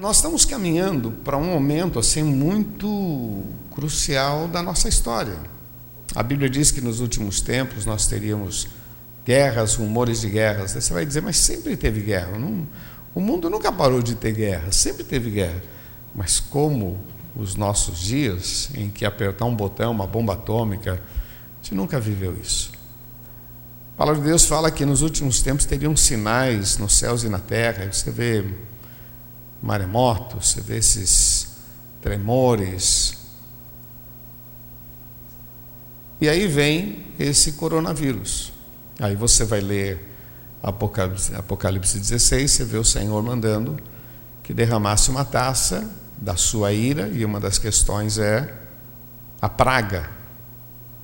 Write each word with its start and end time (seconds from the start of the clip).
Nós 0.00 0.16
estamos 0.16 0.46
caminhando 0.46 1.10
para 1.10 1.36
um 1.36 1.44
momento 1.44 1.98
assim 1.98 2.22
muito 2.22 3.44
crucial 3.70 4.48
da 4.48 4.62
nossa 4.62 4.88
história. 4.88 5.36
A 6.14 6.22
Bíblia 6.22 6.48
diz 6.48 6.70
que 6.70 6.80
nos 6.80 7.00
últimos 7.00 7.42
tempos 7.42 7.84
nós 7.84 8.06
teríamos 8.06 8.66
guerras, 9.26 9.74
rumores 9.74 10.22
de 10.22 10.30
guerras. 10.30 10.72
Você 10.72 10.90
vai 10.94 11.04
dizer, 11.04 11.20
mas 11.20 11.36
sempre 11.36 11.76
teve 11.76 12.00
guerra. 12.00 12.38
Não, 12.38 12.66
o 13.14 13.20
mundo 13.20 13.50
nunca 13.50 13.70
parou 13.70 14.00
de 14.00 14.14
ter 14.14 14.32
guerra, 14.32 14.72
sempre 14.72 15.04
teve 15.04 15.28
guerra. 15.28 15.62
Mas 16.14 16.40
como 16.40 16.98
os 17.36 17.54
nossos 17.54 17.98
dias, 17.98 18.70
em 18.74 18.88
que 18.88 19.04
apertar 19.04 19.44
um 19.44 19.54
botão, 19.54 19.92
uma 19.92 20.06
bomba 20.06 20.32
atômica, 20.32 20.94
a 20.94 21.62
gente 21.62 21.74
nunca 21.74 22.00
viveu 22.00 22.34
isso. 22.42 22.72
A 23.94 23.98
palavra 23.98 24.22
de 24.22 24.28
Deus 24.28 24.46
fala 24.46 24.70
que 24.70 24.86
nos 24.86 25.02
últimos 25.02 25.42
tempos 25.42 25.66
teriam 25.66 25.94
sinais 25.94 26.78
nos 26.78 26.94
céus 26.94 27.22
e 27.22 27.28
na 27.28 27.38
terra. 27.38 27.92
Você 27.92 28.10
vê 28.10 28.46
maremotos, 29.62 30.50
você 30.50 30.60
vê 30.60 30.78
esses 30.78 31.48
tremores. 32.00 33.18
E 36.20 36.28
aí 36.28 36.46
vem 36.46 37.06
esse 37.18 37.52
coronavírus. 37.52 38.52
Aí 38.98 39.14
você 39.16 39.44
vai 39.44 39.60
ler 39.60 40.08
Apocalipse, 40.62 41.34
Apocalipse 41.34 41.98
16, 41.98 42.50
você 42.50 42.64
vê 42.64 42.76
o 42.76 42.84
Senhor 42.84 43.22
mandando 43.22 43.78
que 44.42 44.52
derramasse 44.52 45.10
uma 45.10 45.24
taça 45.24 45.88
da 46.18 46.36
sua 46.36 46.72
ira, 46.72 47.08
e 47.08 47.24
uma 47.24 47.40
das 47.40 47.56
questões 47.56 48.18
é 48.18 48.54
a 49.40 49.48
praga. 49.48 50.10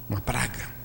Uma 0.08 0.20
praga. 0.20 0.76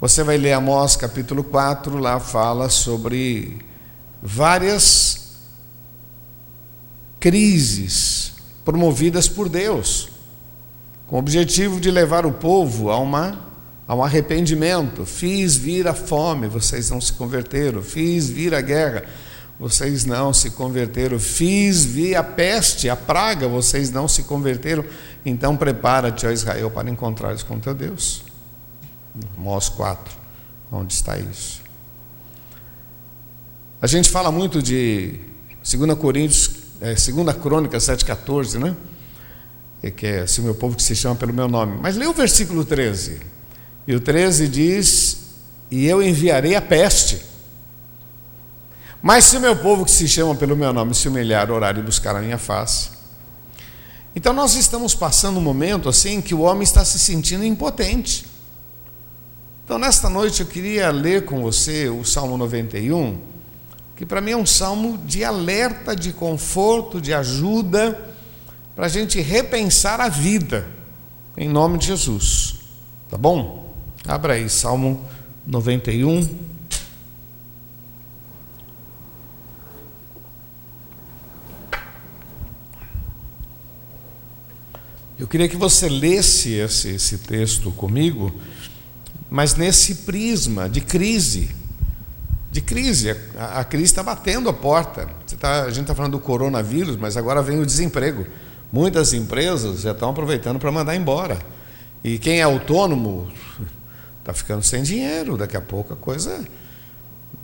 Você 0.00 0.22
vai 0.22 0.38
ler 0.38 0.52
Amós 0.52 0.96
capítulo 0.96 1.44
4, 1.44 1.98
lá 1.98 2.18
fala 2.18 2.70
sobre 2.70 3.58
várias 4.22 5.25
crises 7.20 8.32
promovidas 8.64 9.28
por 9.28 9.48
Deus, 9.48 10.08
com 11.06 11.16
o 11.16 11.18
objetivo 11.18 11.80
de 11.80 11.90
levar 11.90 12.26
o 12.26 12.32
povo 12.32 12.90
a, 12.90 12.98
uma, 12.98 13.38
a 13.86 13.94
um 13.94 14.02
arrependimento. 14.02 15.06
Fiz 15.06 15.56
vir 15.56 15.86
a 15.86 15.94
fome, 15.94 16.48
vocês 16.48 16.90
não 16.90 17.00
se 17.00 17.12
converteram. 17.12 17.80
Fiz 17.82 18.28
vir 18.28 18.54
a 18.54 18.60
guerra, 18.60 19.04
vocês 19.58 20.04
não 20.04 20.34
se 20.34 20.50
converteram. 20.50 21.18
Fiz 21.18 21.84
vir 21.84 22.16
a 22.16 22.24
peste, 22.24 22.90
a 22.90 22.96
praga, 22.96 23.46
vocês 23.46 23.90
não 23.90 24.08
se 24.08 24.24
converteram. 24.24 24.84
Então 25.24 25.56
prepara-te, 25.56 26.26
ó 26.26 26.30
Israel, 26.30 26.70
para 26.70 26.90
encontrares 26.90 27.42
com 27.42 27.60
teu 27.60 27.74
Deus. 27.74 28.24
Amós 29.38 29.68
4, 29.68 30.12
onde 30.72 30.92
está 30.92 31.16
isso? 31.18 31.62
A 33.80 33.86
gente 33.86 34.10
fala 34.10 34.32
muito 34.32 34.60
de 34.60 35.20
2 35.62 35.98
Coríntios 35.98 36.55
é, 36.80 36.94
2 36.94 37.36
Crônica 37.36 37.78
7,14, 37.78 38.58
né? 38.58 38.76
É 39.82 39.90
que 39.90 40.06
é 40.06 40.26
se 40.26 40.40
o 40.40 40.44
meu 40.44 40.54
povo 40.54 40.76
que 40.76 40.82
se 40.82 40.94
chama 40.96 41.14
pelo 41.14 41.32
meu 41.32 41.48
nome. 41.48 41.78
Mas 41.80 41.96
lê 41.96 42.06
o 42.06 42.12
versículo 42.12 42.64
13. 42.64 43.20
E 43.86 43.94
o 43.94 44.00
13 44.00 44.48
diz: 44.48 45.18
E 45.70 45.86
eu 45.86 46.02
enviarei 46.02 46.54
a 46.54 46.62
peste. 46.62 47.24
Mas 49.02 49.26
se 49.26 49.36
o 49.36 49.40
meu 49.40 49.54
povo 49.56 49.84
que 49.84 49.90
se 49.90 50.08
chama 50.08 50.34
pelo 50.34 50.56
meu 50.56 50.72
nome 50.72 50.94
se 50.94 51.06
humilhar, 51.08 51.50
orar 51.50 51.78
e 51.78 51.82
buscar 51.82 52.16
a 52.16 52.20
minha 52.20 52.38
face. 52.38 52.90
Então 54.14 54.32
nós 54.32 54.54
estamos 54.56 54.94
passando 54.94 55.38
um 55.38 55.42
momento 55.42 55.88
assim 55.88 56.20
que 56.20 56.34
o 56.34 56.40
homem 56.40 56.62
está 56.62 56.84
se 56.84 56.98
sentindo 56.98 57.44
impotente. 57.44 58.26
Então 59.64 59.78
nesta 59.78 60.08
noite 60.08 60.40
eu 60.40 60.46
queria 60.46 60.90
ler 60.90 61.24
com 61.24 61.42
você 61.42 61.88
o 61.88 62.04
Salmo 62.04 62.36
91 62.36 63.35
que 63.96 64.04
para 64.04 64.20
mim 64.20 64.32
é 64.32 64.36
um 64.36 64.44
salmo 64.44 64.98
de 64.98 65.24
alerta, 65.24 65.96
de 65.96 66.12
conforto, 66.12 67.00
de 67.00 67.14
ajuda, 67.14 68.14
para 68.74 68.86
a 68.86 68.88
gente 68.90 69.18
repensar 69.22 70.02
a 70.02 70.08
vida, 70.10 70.68
em 71.34 71.48
nome 71.48 71.78
de 71.78 71.86
Jesus. 71.86 72.56
Tá 73.08 73.16
bom? 73.16 73.74
Abra 74.06 74.34
aí, 74.34 74.50
Salmo 74.50 75.02
91. 75.46 76.28
Eu 85.18 85.26
queria 85.26 85.48
que 85.48 85.56
você 85.56 85.88
lesse 85.88 86.52
esse, 86.52 86.90
esse 86.90 87.18
texto 87.18 87.70
comigo, 87.70 88.30
mas 89.30 89.54
nesse 89.54 89.94
prisma 89.94 90.68
de 90.68 90.82
crise 90.82 91.56
de 92.56 92.60
crise. 92.62 93.14
A, 93.38 93.60
a 93.60 93.64
crise 93.64 93.84
está 93.84 94.02
batendo 94.02 94.48
a 94.48 94.52
porta. 94.52 95.08
Tá, 95.38 95.64
a 95.64 95.70
gente 95.70 95.82
está 95.82 95.94
falando 95.94 96.12
do 96.12 96.20
coronavírus, 96.20 96.96
mas 96.96 97.16
agora 97.16 97.42
vem 97.42 97.60
o 97.60 97.66
desemprego. 97.66 98.26
Muitas 98.72 99.12
empresas 99.12 99.82
já 99.82 99.92
estão 99.92 100.10
aproveitando 100.10 100.58
para 100.58 100.72
mandar 100.72 100.96
embora. 100.96 101.38
E 102.02 102.18
quem 102.18 102.40
é 102.40 102.42
autônomo 102.42 103.30
está 104.18 104.32
ficando 104.34 104.62
sem 104.62 104.82
dinheiro. 104.82 105.36
Daqui 105.36 105.56
a 105.56 105.60
pouco 105.60 105.92
a 105.92 105.96
coisa. 105.96 106.44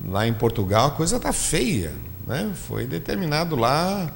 Lá 0.07 0.27
em 0.27 0.33
Portugal 0.33 0.89
a 0.89 0.91
coisa 0.93 1.17
está 1.17 1.33
feia. 1.33 1.93
Né? 2.27 2.51
Foi 2.67 2.87
determinado 2.87 3.55
lá, 3.55 4.11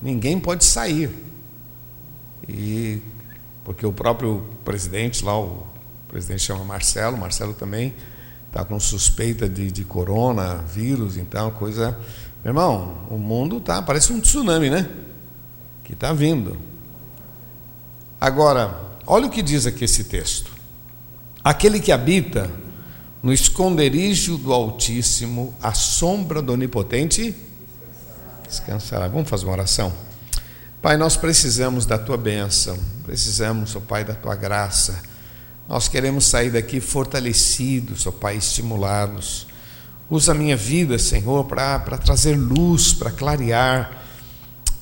ninguém 0.00 0.38
pode 0.38 0.64
sair. 0.64 1.10
E 2.48 3.02
porque 3.64 3.84
o 3.84 3.92
próprio 3.92 4.46
presidente 4.64 5.24
lá, 5.24 5.38
o 5.38 5.66
presidente 6.06 6.42
chama 6.42 6.64
Marcelo, 6.64 7.18
Marcelo 7.18 7.52
também 7.52 7.92
está 8.58 8.64
com 8.64 8.80
suspeita 8.80 9.48
de, 9.48 9.70
de 9.70 9.84
coronavírus, 9.84 11.16
então, 11.16 11.48
coisa. 11.52 11.96
Meu 12.44 12.50
irmão, 12.50 13.06
o 13.08 13.16
mundo 13.16 13.60
tá, 13.60 13.80
parece 13.80 14.12
um 14.12 14.20
tsunami, 14.20 14.68
né? 14.68 14.88
Que 15.84 15.92
está 15.92 16.12
vindo. 16.12 16.56
Agora, 18.20 18.76
olha 19.06 19.26
o 19.26 19.30
que 19.30 19.42
diz 19.42 19.64
aqui 19.64 19.84
esse 19.84 20.04
texto. 20.04 20.50
Aquele 21.44 21.78
que 21.78 21.92
habita 21.92 22.50
no 23.22 23.32
esconderijo 23.32 24.36
do 24.36 24.52
Altíssimo, 24.52 25.54
à 25.62 25.72
sombra 25.72 26.42
do 26.42 26.52
Onipotente, 26.52 27.34
descansará. 28.48 29.06
Vamos 29.06 29.28
fazer 29.28 29.44
uma 29.44 29.52
oração? 29.52 29.92
Pai, 30.82 30.96
nós 30.96 31.16
precisamos 31.16 31.86
da 31.86 31.96
tua 31.98 32.16
bênção, 32.16 32.76
precisamos, 33.04 33.74
ó 33.76 33.78
oh 33.78 33.82
Pai, 33.82 34.04
da 34.04 34.14
tua 34.14 34.34
graça 34.34 35.00
nós 35.68 35.86
queremos 35.86 36.24
sair 36.24 36.50
daqui 36.50 36.80
fortalecidos, 36.80 38.06
ó 38.06 38.10
Pai, 38.10 38.38
estimulados. 38.38 39.46
Usa 40.08 40.32
a 40.32 40.34
minha 40.34 40.56
vida, 40.56 40.98
Senhor, 40.98 41.44
para 41.44 41.78
trazer 41.98 42.36
luz, 42.36 42.94
para 42.94 43.10
clarear, 43.10 44.02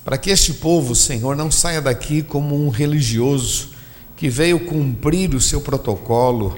para 0.05 0.17
que 0.17 0.29
este 0.29 0.53
povo, 0.53 0.95
Senhor, 0.95 1.35
não 1.35 1.51
saia 1.51 1.81
daqui 1.81 2.23
como 2.23 2.55
um 2.55 2.69
religioso 2.69 3.71
que 4.15 4.29
veio 4.29 4.61
cumprir 4.61 5.35
o 5.35 5.41
seu 5.41 5.59
protocolo, 5.59 6.57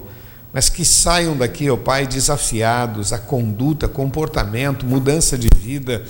mas 0.52 0.68
que 0.68 0.84
saiam 0.84 1.36
daqui, 1.36 1.68
ó 1.68 1.76
Pai, 1.76 2.06
desafiados 2.06 3.12
a 3.12 3.18
conduta, 3.18 3.88
comportamento, 3.88 4.86
mudança 4.86 5.36
de 5.36 5.48
vida. 5.58 6.04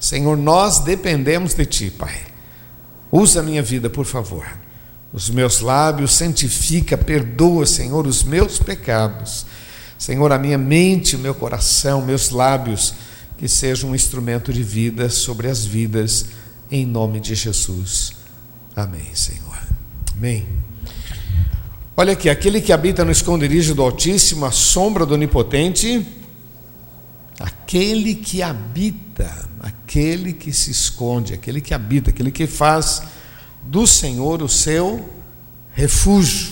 Senhor, 0.00 0.38
nós 0.38 0.78
dependemos 0.78 1.52
de 1.52 1.66
Ti, 1.66 1.90
Pai. 1.90 2.18
Usa 3.12 3.40
a 3.40 3.42
minha 3.42 3.62
vida, 3.62 3.90
por 3.90 4.06
favor 4.06 4.46
os 5.12 5.30
meus 5.30 5.60
lábios, 5.60 6.12
santifica, 6.12 6.96
perdoa, 6.96 7.64
Senhor, 7.64 8.06
os 8.06 8.22
meus 8.22 8.58
pecados. 8.58 9.46
Senhor, 9.98 10.30
a 10.30 10.38
minha 10.38 10.58
mente, 10.58 11.16
o 11.16 11.18
meu 11.18 11.34
coração, 11.34 12.04
meus 12.04 12.30
lábios, 12.30 12.94
que 13.36 13.48
sejam 13.48 13.90
um 13.90 13.94
instrumento 13.94 14.52
de 14.52 14.62
vida 14.62 15.08
sobre 15.08 15.48
as 15.48 15.64
vidas, 15.64 16.26
em 16.70 16.84
nome 16.84 17.20
de 17.20 17.34
Jesus. 17.34 18.12
Amém, 18.76 19.14
Senhor. 19.14 19.58
Amém. 20.16 20.46
Olha 21.96 22.12
aqui, 22.12 22.28
aquele 22.28 22.60
que 22.60 22.72
habita 22.72 23.04
no 23.04 23.10
esconderijo 23.10 23.74
do 23.74 23.82
Altíssimo, 23.82 24.44
a 24.44 24.52
sombra 24.52 25.04
do 25.04 25.14
Onipotente, 25.14 26.06
aquele 27.40 28.14
que 28.14 28.40
habita, 28.40 29.48
aquele 29.60 30.32
que 30.32 30.52
se 30.52 30.70
esconde, 30.70 31.34
aquele 31.34 31.60
que 31.60 31.74
habita, 31.74 32.10
aquele 32.10 32.30
que 32.30 32.46
faz 32.46 33.02
do 33.68 33.86
Senhor 33.86 34.42
o 34.42 34.48
seu 34.48 35.06
refúgio. 35.74 36.48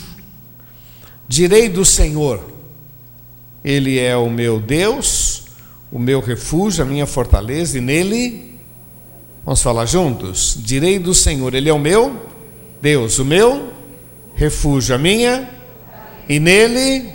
Direi 1.26 1.68
do 1.68 1.84
Senhor, 1.84 2.40
Ele 3.64 3.98
é 3.98 4.14
o 4.16 4.28
meu 4.28 4.60
Deus, 4.60 5.44
o 5.90 5.98
meu 5.98 6.20
refúgio, 6.20 6.84
a 6.84 6.86
minha 6.86 7.06
fortaleza, 7.06 7.78
e 7.78 7.80
nele, 7.80 8.60
vamos 9.44 9.62
falar 9.62 9.86
juntos? 9.86 10.58
Direi 10.60 10.98
do 10.98 11.14
Senhor, 11.14 11.54
Ele 11.54 11.70
é 11.70 11.72
o 11.72 11.78
meu 11.78 12.14
Deus, 12.82 13.18
o 13.18 13.24
meu 13.24 13.72
refúgio, 14.34 14.94
a 14.94 14.98
minha, 14.98 15.48
e 16.28 16.38
nele, 16.38 17.10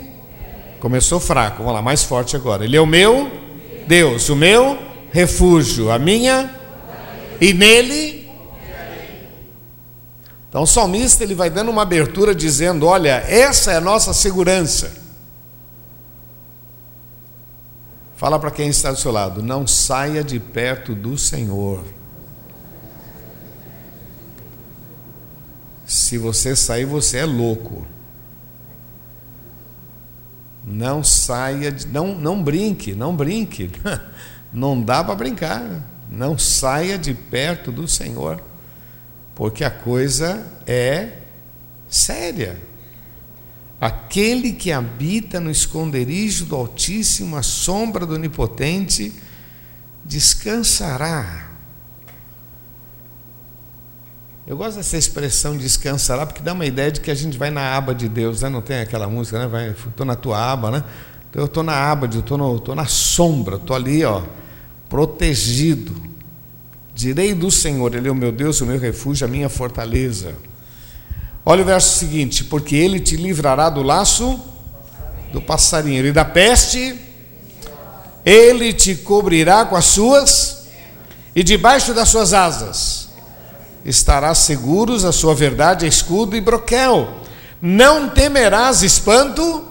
começou 0.80 1.20
fraco, 1.20 1.58
vamos 1.58 1.74
lá, 1.74 1.80
mais 1.80 2.02
forte 2.02 2.34
agora. 2.34 2.64
Ele 2.64 2.76
é 2.76 2.80
o 2.80 2.86
meu 2.86 3.30
Deus, 3.86 4.28
o 4.28 4.34
meu 4.34 4.76
refúgio, 5.12 5.92
a 5.92 5.98
minha, 5.98 6.50
e 7.40 7.54
nele, 7.54 8.21
então 10.52 10.64
o 10.64 10.66
salmista 10.66 11.24
ele 11.24 11.34
vai 11.34 11.48
dando 11.48 11.70
uma 11.70 11.80
abertura 11.80 12.34
dizendo: 12.34 12.84
olha, 12.84 13.24
essa 13.26 13.72
é 13.72 13.76
a 13.76 13.80
nossa 13.80 14.12
segurança. 14.12 14.92
Fala 18.18 18.38
para 18.38 18.50
quem 18.50 18.68
está 18.68 18.90
do 18.90 18.98
seu 18.98 19.10
lado, 19.10 19.42
não 19.42 19.66
saia 19.66 20.22
de 20.22 20.38
perto 20.38 20.94
do 20.94 21.16
Senhor. 21.16 21.82
Se 25.86 26.18
você 26.18 26.54
sair, 26.54 26.84
você 26.84 27.16
é 27.16 27.24
louco. 27.24 27.86
Não 30.62 31.02
saia, 31.02 31.72
de, 31.72 31.86
não, 31.88 32.14
não 32.14 32.42
brinque, 32.42 32.94
não 32.94 33.16
brinque. 33.16 33.70
Não 34.52 34.82
dá 34.82 35.02
para 35.02 35.14
brincar. 35.14 35.62
Não 36.10 36.36
saia 36.36 36.98
de 36.98 37.14
perto 37.14 37.72
do 37.72 37.88
Senhor 37.88 38.38
porque 39.34 39.64
a 39.64 39.70
coisa 39.70 40.46
é 40.66 41.18
séria. 41.88 42.58
Aquele 43.80 44.52
que 44.52 44.70
habita 44.70 45.40
no 45.40 45.50
esconderijo 45.50 46.44
do 46.44 46.54
Altíssimo, 46.54 47.36
a 47.36 47.42
sombra 47.42 48.06
do 48.06 48.14
Onipotente, 48.14 49.12
descansará. 50.04 51.50
Eu 54.46 54.56
gosto 54.56 54.76
dessa 54.76 54.96
expressão 54.96 55.56
descansará, 55.56 56.26
porque 56.26 56.42
dá 56.42 56.52
uma 56.52 56.66
ideia 56.66 56.90
de 56.90 57.00
que 57.00 57.10
a 57.10 57.14
gente 57.14 57.38
vai 57.38 57.50
na 57.50 57.76
aba 57.76 57.94
de 57.94 58.08
Deus, 58.08 58.42
né? 58.42 58.48
não 58.48 58.60
tem 58.60 58.80
aquela 58.80 59.08
música, 59.08 59.38
né? 59.38 59.46
Vai, 59.46 59.70
estou 59.70 60.04
na 60.04 60.16
tua 60.16 60.52
aba, 60.52 60.70
né? 60.70 60.84
Então 61.30 61.42
eu 61.42 61.46
estou 61.46 61.62
na 61.62 61.74
aba, 61.74 62.06
estou 62.06 62.74
na 62.74 62.86
sombra, 62.86 63.56
estou 63.56 63.74
ali, 63.74 64.04
ó, 64.04 64.22
protegido. 64.88 66.11
Direi 66.94 67.34
do 67.34 67.50
Senhor, 67.50 67.94
Ele 67.94 68.08
é 68.08 68.10
o 68.10 68.14
meu 68.14 68.30
Deus, 68.30 68.60
o 68.60 68.66
meu 68.66 68.78
refúgio, 68.78 69.26
a 69.26 69.30
minha 69.30 69.48
fortaleza. 69.48 70.34
Olha 71.44 71.62
o 71.62 71.66
verso 71.66 71.98
seguinte: 71.98 72.44
porque 72.44 72.76
Ele 72.76 73.00
te 73.00 73.16
livrará 73.16 73.70
do 73.70 73.82
laço 73.82 74.40
do 75.32 75.40
passarinho 75.40 76.06
e 76.06 76.12
da 76.12 76.24
peste, 76.24 76.94
Ele 78.24 78.72
te 78.72 78.94
cobrirá 78.94 79.64
com 79.64 79.74
as 79.74 79.86
suas, 79.86 80.66
e 81.34 81.42
debaixo 81.42 81.94
das 81.94 82.08
suas 82.08 82.34
asas 82.34 83.02
estarás 83.84 84.38
seguros, 84.38 85.04
a 85.04 85.12
sua 85.12 85.34
verdade 85.34 85.84
é 85.84 85.88
escudo 85.88 86.36
e 86.36 86.40
broquel. 86.40 87.22
Não 87.60 88.08
temerás 88.08 88.82
espanto 88.82 89.64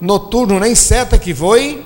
noturno, 0.00 0.58
nem 0.58 0.74
seta 0.74 1.18
que 1.18 1.32
voe 1.32 1.84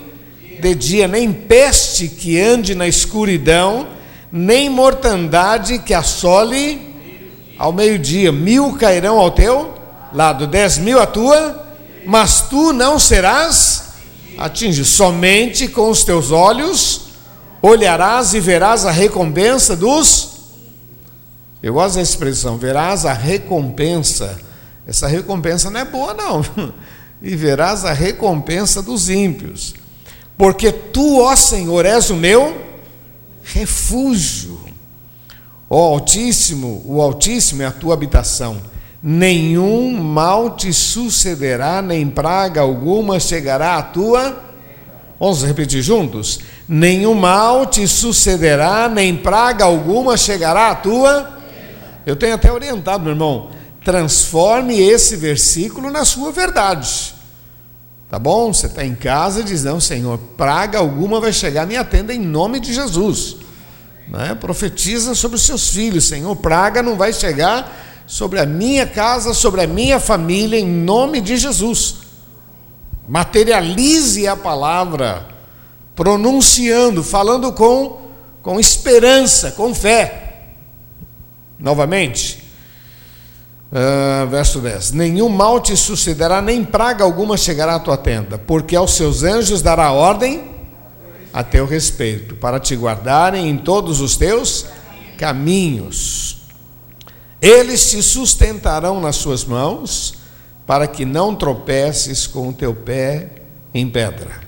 de 0.60 0.74
dia, 0.74 1.06
nem 1.06 1.32
peste 1.32 2.08
que 2.08 2.40
ande 2.40 2.74
na 2.74 2.88
escuridão, 2.88 3.86
nem 4.36 4.68
mortandade 4.68 5.78
que 5.78 5.94
assole 5.94 6.94
ao 7.58 7.72
meio-dia. 7.72 8.30
Mil 8.30 8.74
cairão 8.74 9.18
ao 9.18 9.30
teu 9.30 9.74
lado, 10.12 10.46
dez 10.46 10.78
mil 10.78 11.00
à 11.00 11.06
tua, 11.06 11.66
mas 12.04 12.42
tu 12.42 12.72
não 12.72 12.98
serás 12.98 13.88
atingido. 14.38 14.86
Somente 14.86 15.68
com 15.68 15.90
os 15.90 16.04
teus 16.04 16.30
olhos 16.30 17.06
olharás 17.62 18.34
e 18.34 18.40
verás 18.40 18.84
a 18.84 18.90
recompensa 18.90 19.74
dos 19.74 20.36
eu 21.62 21.72
gosto 21.72 21.96
da 21.96 22.02
expressão, 22.02 22.58
verás 22.58 23.04
a 23.04 23.12
recompensa. 23.12 24.38
Essa 24.86 25.08
recompensa 25.08 25.68
não 25.70 25.80
é 25.80 25.84
boa, 25.84 26.14
não. 26.14 26.44
E 27.22 27.34
verás 27.34 27.82
a 27.84 27.94
recompensa 27.94 28.82
dos 28.82 29.08
ímpios. 29.08 29.74
Porque 30.36 30.70
tu, 30.70 31.22
ó 31.22 31.34
Senhor, 31.34 31.86
és 31.86 32.10
o 32.10 32.14
meu 32.14 32.54
refúgio. 33.52 34.60
Ó 35.68 35.94
Altíssimo, 35.94 36.82
o 36.86 37.02
Altíssimo 37.02 37.62
é 37.62 37.66
a 37.66 37.72
tua 37.72 37.94
habitação. 37.94 38.58
Nenhum 39.02 40.00
mal 40.00 40.56
te 40.56 40.72
sucederá, 40.72 41.82
nem 41.82 42.08
praga 42.08 42.60
alguma 42.60 43.20
chegará 43.20 43.76
à 43.76 43.82
tua. 43.82 44.44
Vamos 45.18 45.42
repetir 45.42 45.82
juntos? 45.82 46.40
Nenhum 46.68 47.14
mal 47.14 47.66
te 47.66 47.86
sucederá, 47.86 48.88
nem 48.88 49.16
praga 49.16 49.64
alguma 49.64 50.16
chegará 50.16 50.70
à 50.70 50.74
tua 50.74 51.36
eu 52.06 52.14
tenho 52.14 52.36
até 52.36 52.52
orientado, 52.52 53.02
meu 53.02 53.12
irmão, 53.12 53.50
transforme 53.84 54.80
esse 54.80 55.16
versículo 55.16 55.90
na 55.90 56.04
sua 56.04 56.30
verdade. 56.30 57.15
Tá 58.16 58.20
bom? 58.20 58.50
Você 58.50 58.64
está 58.64 58.82
em 58.82 58.94
casa 58.94 59.42
e 59.42 59.44
diz: 59.44 59.62
Não, 59.62 59.78
Senhor, 59.78 60.16
praga 60.38 60.78
alguma 60.78 61.20
vai 61.20 61.34
chegar, 61.34 61.66
me 61.66 61.76
atenda 61.76 62.14
em 62.14 62.18
nome 62.18 62.58
de 62.58 62.72
Jesus. 62.72 63.36
Né? 64.08 64.34
Profetiza 64.34 65.14
sobre 65.14 65.36
os 65.36 65.44
seus 65.44 65.68
filhos: 65.68 66.08
Senhor, 66.08 66.34
praga 66.34 66.82
não 66.82 66.96
vai 66.96 67.12
chegar 67.12 67.76
sobre 68.06 68.40
a 68.40 68.46
minha 68.46 68.86
casa, 68.86 69.34
sobre 69.34 69.60
a 69.60 69.66
minha 69.66 70.00
família, 70.00 70.58
em 70.58 70.66
nome 70.66 71.20
de 71.20 71.36
Jesus. 71.36 71.96
Materialize 73.06 74.26
a 74.26 74.34
palavra, 74.34 75.28
pronunciando, 75.94 77.04
falando 77.04 77.52
com, 77.52 78.00
com 78.40 78.58
esperança, 78.58 79.50
com 79.50 79.74
fé. 79.74 80.54
Novamente, 81.58 82.45
uh, 83.76 84.26
verso 84.28 84.60
10: 84.60 84.92
Nenhum 84.92 85.28
mal 85.28 85.60
te 85.60 85.76
sucederá, 85.76 86.40
nem 86.40 86.64
praga 86.64 87.04
alguma 87.04 87.36
chegará 87.36 87.74
à 87.74 87.80
tua 87.80 87.96
tenda, 87.96 88.38
porque 88.38 88.74
aos 88.74 88.94
seus 88.94 89.22
anjos 89.22 89.60
dará 89.60 89.92
ordem 89.92 90.56
a 91.32 91.44
teu 91.44 91.66
respeito, 91.66 92.34
para 92.36 92.58
te 92.58 92.74
guardarem 92.74 93.48
em 93.48 93.58
todos 93.58 94.00
os 94.00 94.16
teus 94.16 94.66
caminhos. 95.18 96.38
Eles 97.42 97.90
te 97.90 98.02
sustentarão 98.02 99.00
nas 99.00 99.16
suas 99.16 99.44
mãos, 99.44 100.14
para 100.66 100.86
que 100.86 101.04
não 101.04 101.34
tropeces 101.34 102.26
com 102.26 102.48
o 102.48 102.52
teu 102.52 102.74
pé 102.74 103.28
em 103.74 103.88
pedra. 103.88 104.46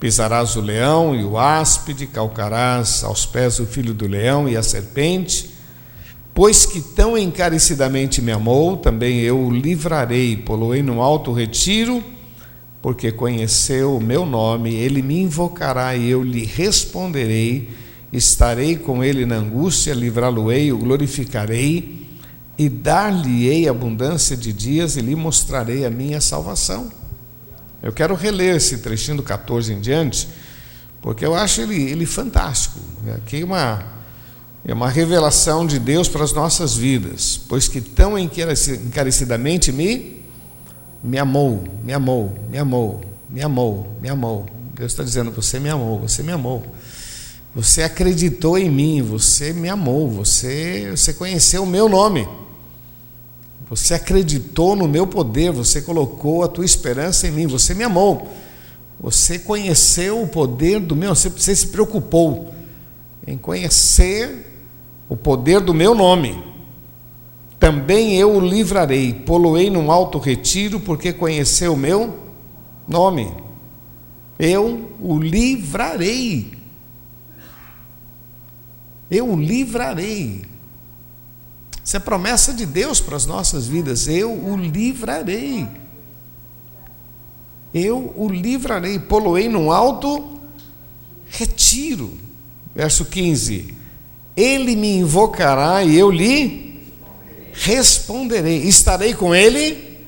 Pisarás 0.00 0.56
o 0.56 0.60
leão 0.60 1.14
e 1.14 1.24
o 1.24 1.38
áspide, 1.38 2.06
calcarás 2.06 3.04
aos 3.04 3.24
pés 3.24 3.60
o 3.60 3.64
filho 3.64 3.94
do 3.94 4.06
leão 4.06 4.48
e 4.48 4.56
a 4.56 4.62
serpente 4.62 5.53
Pois 6.34 6.66
que 6.66 6.80
tão 6.80 7.16
encarecidamente 7.16 8.20
me 8.20 8.32
amou, 8.32 8.76
também 8.76 9.20
eu 9.20 9.38
o 9.38 9.50
livrarei, 9.52 10.36
poloei 10.36 10.82
no 10.82 11.00
alto 11.00 11.32
retiro, 11.32 12.02
porque 12.82 13.12
conheceu 13.12 13.96
o 13.96 14.00
meu 14.00 14.26
nome, 14.26 14.74
ele 14.74 15.00
me 15.00 15.22
invocará 15.22 15.94
e 15.94 16.10
eu 16.10 16.24
lhe 16.24 16.44
responderei, 16.44 17.70
estarei 18.12 18.76
com 18.76 19.02
ele 19.04 19.24
na 19.24 19.36
angústia, 19.36 19.94
livrá-lo-ei, 19.94 20.72
o 20.72 20.78
glorificarei 20.78 22.04
e 22.58 22.68
dar-lhe-ei 22.68 23.68
abundância 23.68 24.36
de 24.36 24.52
dias 24.52 24.96
e 24.96 25.00
lhe 25.00 25.14
mostrarei 25.14 25.86
a 25.86 25.90
minha 25.90 26.20
salvação. 26.20 26.90
Eu 27.80 27.92
quero 27.92 28.14
reler 28.14 28.56
esse 28.56 28.78
trechinho 28.78 29.18
do 29.18 29.22
14 29.22 29.72
em 29.72 29.80
diante, 29.80 30.28
porque 31.00 31.24
eu 31.24 31.34
acho 31.34 31.60
ele, 31.60 31.80
ele 31.90 32.06
fantástico. 32.06 32.80
Aqui 33.16 33.44
uma 33.44 33.94
é 34.66 34.72
uma 34.72 34.88
revelação 34.88 35.66
de 35.66 35.78
Deus 35.78 36.08
para 36.08 36.24
as 36.24 36.32
nossas 36.32 36.74
vidas, 36.74 37.38
pois 37.48 37.68
que 37.68 37.82
tão 37.82 38.18
encarecidamente 38.18 39.70
me, 39.70 40.22
me 41.02 41.18
amou, 41.18 41.64
me 41.82 41.92
amou, 41.92 42.34
me 42.50 42.56
amou, 42.56 43.00
me 43.28 43.42
amou, 43.42 43.86
me 44.00 44.08
amou. 44.08 44.46
Deus 44.74 44.92
está 44.92 45.04
dizendo: 45.04 45.30
Você 45.32 45.60
me 45.60 45.68
amou, 45.68 46.00
você 46.00 46.22
me 46.22 46.32
amou. 46.32 46.64
Você 47.54 47.82
acreditou 47.82 48.56
em 48.56 48.70
mim, 48.70 49.02
você 49.02 49.52
me 49.52 49.68
amou, 49.68 50.08
você, 50.08 50.90
você 50.90 51.12
conheceu 51.12 51.62
o 51.62 51.66
meu 51.66 51.88
nome. 51.88 52.26
Você 53.68 53.94
acreditou 53.94 54.74
no 54.74 54.88
meu 54.88 55.06
poder, 55.06 55.52
você 55.52 55.82
colocou 55.82 56.42
a 56.42 56.48
tua 56.48 56.64
esperança 56.64 57.28
em 57.28 57.30
mim, 57.30 57.46
você 57.46 57.74
me 57.74 57.84
amou. 57.84 58.32
Você 58.98 59.38
conheceu 59.38 60.22
o 60.22 60.26
poder 60.26 60.80
do 60.80 60.96
meu, 60.96 61.14
você, 61.14 61.28
você 61.28 61.54
se 61.54 61.66
preocupou 61.66 62.54
em 63.26 63.36
conhecer 63.36 64.53
o 65.14 65.16
poder 65.16 65.60
do 65.60 65.72
meu 65.72 65.94
nome. 65.94 66.42
Também 67.60 68.16
eu 68.16 68.34
o 68.34 68.40
livrarei, 68.40 69.14
poloei 69.14 69.70
num 69.70 69.92
alto 69.92 70.18
retiro, 70.18 70.80
porque 70.80 71.12
conheceu 71.12 71.74
o 71.74 71.76
meu 71.76 72.18
nome. 72.86 73.32
Eu 74.36 74.90
o 75.00 75.16
livrarei. 75.16 76.52
Eu 79.08 79.30
o 79.30 79.40
livrarei. 79.40 80.42
Isso 81.84 81.96
é 81.96 82.00
promessa 82.00 82.52
de 82.52 82.66
Deus 82.66 83.00
para 83.00 83.14
as 83.14 83.24
nossas 83.24 83.68
vidas. 83.68 84.08
Eu 84.08 84.32
o 84.32 84.56
livrarei. 84.56 85.68
Eu 87.72 88.12
o 88.16 88.28
livrarei. 88.28 88.98
Poloei 88.98 89.48
num 89.48 89.70
alto 89.70 90.40
retiro. 91.28 92.12
Verso 92.74 93.04
15 93.04 93.83
ele 94.36 94.74
me 94.74 94.96
invocará 94.98 95.84
e 95.84 95.96
eu 95.96 96.10
lhe 96.10 96.80
responderei. 97.52 98.62
Estarei 98.62 99.14
com 99.14 99.34
ele 99.34 99.98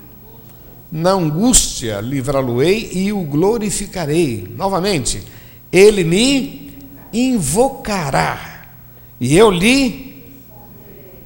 na 0.90 1.12
angústia, 1.12 2.00
livrá-lo-ei 2.00 2.90
e 2.92 3.12
o 3.12 3.22
glorificarei. 3.22 4.46
Novamente, 4.56 5.22
ele 5.70 6.04
me 6.04 6.72
invocará 7.12 8.68
e 9.20 9.36
eu 9.36 9.50
lhe 9.50 10.06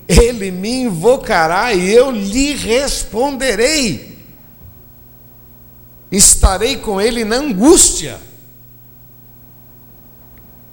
ele 0.07 0.50
me 0.50 0.83
invocará 0.83 1.73
e 1.73 1.88
eu 1.92 2.11
lhe 2.11 2.54
responderei. 2.54 4.19
Estarei 6.11 6.78
com 6.78 7.00
ele 7.00 7.25
na 7.25 7.37
angústia 7.37 8.19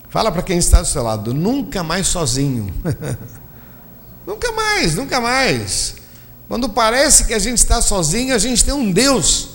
Fala 0.10 0.32
para 0.32 0.42
quem 0.42 0.58
está 0.58 0.82
do 0.82 0.88
seu 0.88 1.04
lado, 1.04 1.34
nunca 1.34 1.84
mais 1.84 2.08
sozinho. 2.08 2.74
nunca 4.26 4.52
mais, 4.52 4.96
nunca 4.96 5.20
mais. 5.20 5.96
Quando 6.48 6.70
parece 6.70 7.26
que 7.26 7.34
a 7.34 7.40
gente 7.40 7.58
está 7.58 7.82
sozinho, 7.82 8.34
a 8.34 8.38
gente 8.38 8.64
tem 8.64 8.74
um 8.74 8.92
Deus 8.92 9.50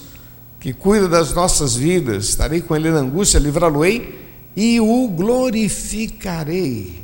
que 0.61 0.73
cuida 0.73 1.09
das 1.09 1.33
nossas 1.33 1.75
vidas. 1.75 2.27
Estarei 2.29 2.61
com 2.61 2.77
ele 2.77 2.91
na 2.91 3.01
angústia, 3.01 3.39
livrá-lo-ei 3.39 4.21
e 4.55 4.79
o 4.81 5.09
glorificarei. 5.09 7.03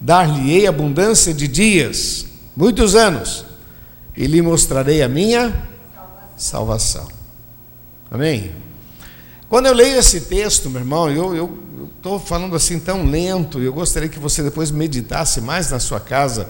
Dar-lhe-ei 0.00 0.66
abundância 0.66 1.32
de 1.32 1.48
dias, 1.48 2.26
muitos 2.54 2.94
anos, 2.94 3.46
e 4.14 4.26
lhe 4.26 4.42
mostrarei 4.42 5.02
a 5.02 5.08
minha 5.08 5.66
salvação. 6.36 7.08
Amém? 8.10 8.52
Quando 9.54 9.66
eu 9.66 9.72
leio 9.72 10.00
esse 10.00 10.22
texto, 10.22 10.68
meu 10.68 10.80
irmão, 10.80 11.08
eu 11.08 11.56
estou 11.96 12.18
falando 12.18 12.56
assim 12.56 12.80
tão 12.80 13.08
lento, 13.08 13.60
eu 13.60 13.72
gostaria 13.72 14.08
que 14.08 14.18
você 14.18 14.42
depois 14.42 14.72
meditasse 14.72 15.40
mais 15.40 15.70
na 15.70 15.78
sua 15.78 16.00
casa, 16.00 16.48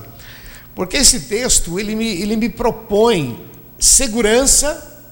porque 0.74 0.96
esse 0.96 1.20
texto 1.20 1.78
ele 1.78 1.94
me, 1.94 2.06
ele 2.06 2.34
me 2.34 2.48
propõe 2.48 3.44
segurança, 3.78 5.02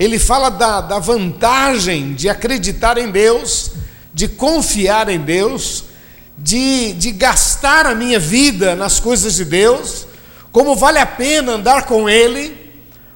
ele 0.00 0.18
fala 0.18 0.48
da, 0.48 0.80
da 0.80 0.98
vantagem 0.98 2.12
de 2.12 2.28
acreditar 2.28 2.98
em 2.98 3.08
Deus, 3.08 3.70
de 4.12 4.26
confiar 4.26 5.08
em 5.08 5.20
Deus, 5.20 5.84
de, 6.36 6.92
de 6.94 7.12
gastar 7.12 7.86
a 7.86 7.94
minha 7.94 8.18
vida 8.18 8.74
nas 8.74 8.98
coisas 8.98 9.36
de 9.36 9.44
Deus, 9.44 10.08
como 10.50 10.74
vale 10.74 10.98
a 10.98 11.06
pena 11.06 11.52
andar 11.52 11.86
com 11.86 12.10
Ele, 12.10 12.72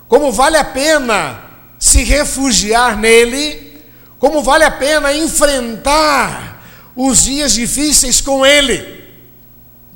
como 0.06 0.30
vale 0.30 0.56
a 0.56 0.64
pena 0.64 1.40
se 1.76 2.04
refugiar 2.04 2.96
nele, 2.96 3.65
como 4.18 4.42
vale 4.42 4.64
a 4.64 4.70
pena 4.70 5.12
enfrentar 5.12 6.62
os 6.94 7.24
dias 7.24 7.52
difíceis 7.52 8.20
com 8.20 8.44
Ele. 8.44 9.04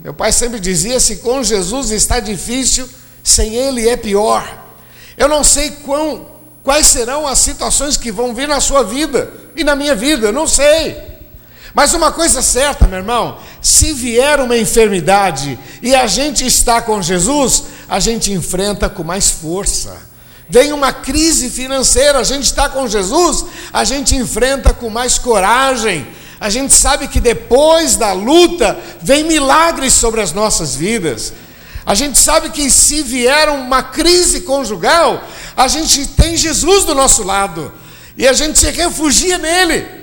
Meu 0.03 0.15
pai 0.15 0.33
sempre 0.33 0.61
dizia: 0.61 1.01
se 1.01 1.17
com 1.17 1.43
Jesus 1.43 1.91
está 1.91 2.21
difícil, 2.21 2.89
sem 3.23 3.55
Ele 3.55 3.89
é 3.89 3.97
pior. 3.97 4.59
Eu 5.17 5.29
não 5.29 5.45
sei 5.45 5.71
quão, 5.71 6.27
quais 6.63 6.87
serão 6.87 7.27
as 7.27 7.39
situações 7.39 7.97
que 7.97 8.11
vão 8.11 8.35
vir 8.35 8.49
na 8.49 8.61
sua 8.61 8.83
vida 8.83 9.33
e 9.57 9.65
na 9.65 9.77
minha 9.77 9.95
vida, 9.95 10.29
eu 10.29 10.33
não 10.33 10.47
sei. 10.47 10.97
Mas 11.73 11.95
uma 11.95 12.11
coisa 12.11 12.43
certa, 12.43 12.87
meu 12.87 12.99
irmão, 12.99 13.39
se 13.63 13.93
vier 13.93 14.41
uma 14.41 14.57
enfermidade 14.57 15.59
e 15.81 15.95
a 15.95 16.07
gente 16.07 16.45
está 16.45 16.83
com 16.83 17.01
Jesus, 17.01 17.65
a 17.89 18.01
gente 18.01 18.33
enfrenta 18.33 18.89
com 18.89 19.05
mais 19.05 19.31
força. 19.31 20.10
Vem 20.51 20.73
uma 20.73 20.93
crise 20.93 21.49
financeira, 21.49 22.19
a 22.19 22.25
gente 22.25 22.45
está 22.45 22.69
com 22.69 22.89
Jesus, 22.89 23.45
a 23.73 23.85
gente 23.85 24.17
enfrenta 24.17 24.75
com 24.75 24.91
mais 24.91 25.17
coragem. 25.17 26.07
A 26.41 26.51
gente 26.51 26.75
sabe 26.75 27.07
que 27.07 27.21
depois 27.21 27.97
da 27.97 28.13
luta 28.13 28.77
vem 29.01 29.25
milagres 29.25 29.93
sobre 29.93 30.21
as 30.21 30.33
nossas 30.33 30.75
vidas. 30.75 31.33
A 31.87 31.95
gente 31.95 32.19
sabe 32.19 32.51
que 32.51 32.69
se 32.69 33.03
vier 33.03 33.49
uma 33.49 33.83
crise 33.83 34.41
conjugal, 34.41 35.23
a 35.57 35.69
gente 35.69 36.07
tem 36.09 36.37
Jesus 36.37 36.85
do 36.85 36.95
nosso 36.95 37.23
lado 37.23 37.73
e 38.17 38.27
a 38.27 38.33
gente 38.33 38.59
se 38.59 38.71
refugia 38.71 39.39
nele. 39.39 40.00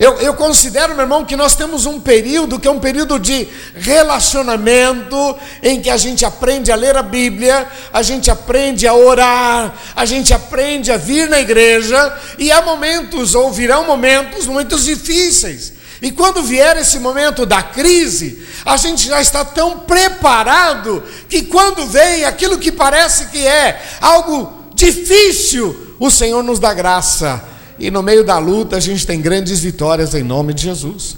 Eu, 0.00 0.14
eu, 0.14 0.32
considero, 0.32 0.94
meu 0.94 1.02
irmão, 1.02 1.26
que 1.26 1.36
nós 1.36 1.54
temos 1.54 1.84
um 1.84 2.00
período 2.00 2.58
que 2.58 2.66
é 2.66 2.70
um 2.70 2.80
período 2.80 3.18
de 3.18 3.46
relacionamento, 3.74 5.36
em 5.62 5.78
que 5.78 5.90
a 5.90 5.98
gente 5.98 6.24
aprende 6.24 6.72
a 6.72 6.74
ler 6.74 6.96
a 6.96 7.02
Bíblia, 7.02 7.68
a 7.92 8.00
gente 8.00 8.30
aprende 8.30 8.86
a 8.86 8.94
orar, 8.94 9.74
a 9.94 10.06
gente 10.06 10.32
aprende 10.32 10.90
a 10.90 10.96
vir 10.96 11.28
na 11.28 11.38
igreja, 11.38 12.18
e 12.38 12.50
há 12.50 12.62
momentos, 12.62 13.34
ou 13.34 13.52
virão 13.52 13.84
momentos, 13.84 14.46
momentos 14.46 14.86
difíceis. 14.86 15.74
E 16.00 16.10
quando 16.10 16.42
vier 16.42 16.78
esse 16.78 16.98
momento 16.98 17.44
da 17.44 17.62
crise, 17.62 18.42
a 18.64 18.78
gente 18.78 19.06
já 19.06 19.20
está 19.20 19.44
tão 19.44 19.80
preparado 19.80 21.04
que 21.28 21.42
quando 21.42 21.86
vem 21.86 22.24
aquilo 22.24 22.56
que 22.56 22.72
parece 22.72 23.26
que 23.26 23.46
é 23.46 23.82
algo 24.00 24.64
difícil, 24.74 25.94
o 26.00 26.10
Senhor 26.10 26.42
nos 26.42 26.58
dá 26.58 26.72
graça 26.72 27.49
e 27.80 27.90
no 27.90 28.02
meio 28.02 28.22
da 28.22 28.36
luta 28.36 28.76
a 28.76 28.80
gente 28.80 29.06
tem 29.06 29.22
grandes 29.22 29.60
vitórias 29.60 30.14
em 30.14 30.22
nome 30.22 30.52
de 30.52 30.64
Jesus. 30.64 31.16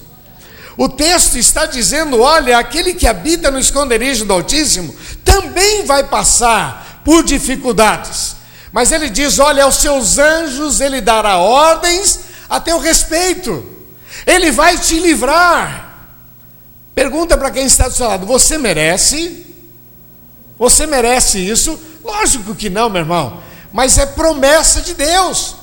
O 0.76 0.88
texto 0.88 1.37
está 1.37 1.66
dizendo: 1.66 2.21
olha, 2.21 2.57
aquele 2.57 2.95
que 2.95 3.07
habita 3.07 3.50
no 3.50 3.59
esconderijo 3.59 4.25
do 4.25 4.33
Altíssimo 4.33 4.95
também 5.25 5.85
vai 5.85 6.04
passar 6.04 7.02
por 7.04 7.25
dificuldades. 7.25 8.37
Mas 8.71 8.92
ele 8.92 9.11
diz: 9.11 9.40
olha, 9.40 9.64
aos 9.64 9.76
seus 9.76 10.19
anjos 10.19 10.81
ele 10.81 11.00
dará 11.00 11.38
ordens 11.38 12.21
a 12.49 12.61
teu 12.61 12.78
respeito, 12.78 13.66
ele 14.25 14.52
vai 14.52 14.78
te 14.78 15.00
livrar. 15.00 15.90
Pergunta 16.95 17.37
para 17.37 17.50
quem 17.50 17.64
está 17.64 17.88
do 17.88 17.95
seu 17.95 18.07
lado: 18.07 18.25
você 18.25 18.57
merece? 18.57 19.47
Você 20.57 20.87
merece 20.87 21.40
isso? 21.40 21.76
Lógico 22.04 22.54
que 22.54 22.71
não, 22.71 22.88
meu 22.88 23.00
irmão, 23.02 23.42
mas 23.73 23.99
é 23.99 24.07
promessa 24.07 24.81
de 24.81 24.95
Deus. 24.95 25.62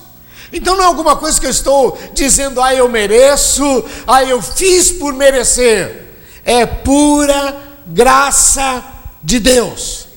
Então 0.52 0.76
não 0.76 0.84
é 0.84 0.88
alguma 0.88 1.16
coisa 1.16 1.40
que 1.40 1.46
eu 1.46 1.52
estou 1.52 1.98
dizendo, 2.14 2.62
ah, 2.62 2.74
eu 2.74 2.90
mereço, 2.90 3.86
ah, 4.08 4.24
eu 4.24 4.42
fiz 4.42 4.92
por 4.92 5.14
merecer. 5.14 6.08
É 6.44 6.66
pura 6.66 7.56
graça 7.86 8.84
de 9.24 9.40
Deus. 9.40 10.08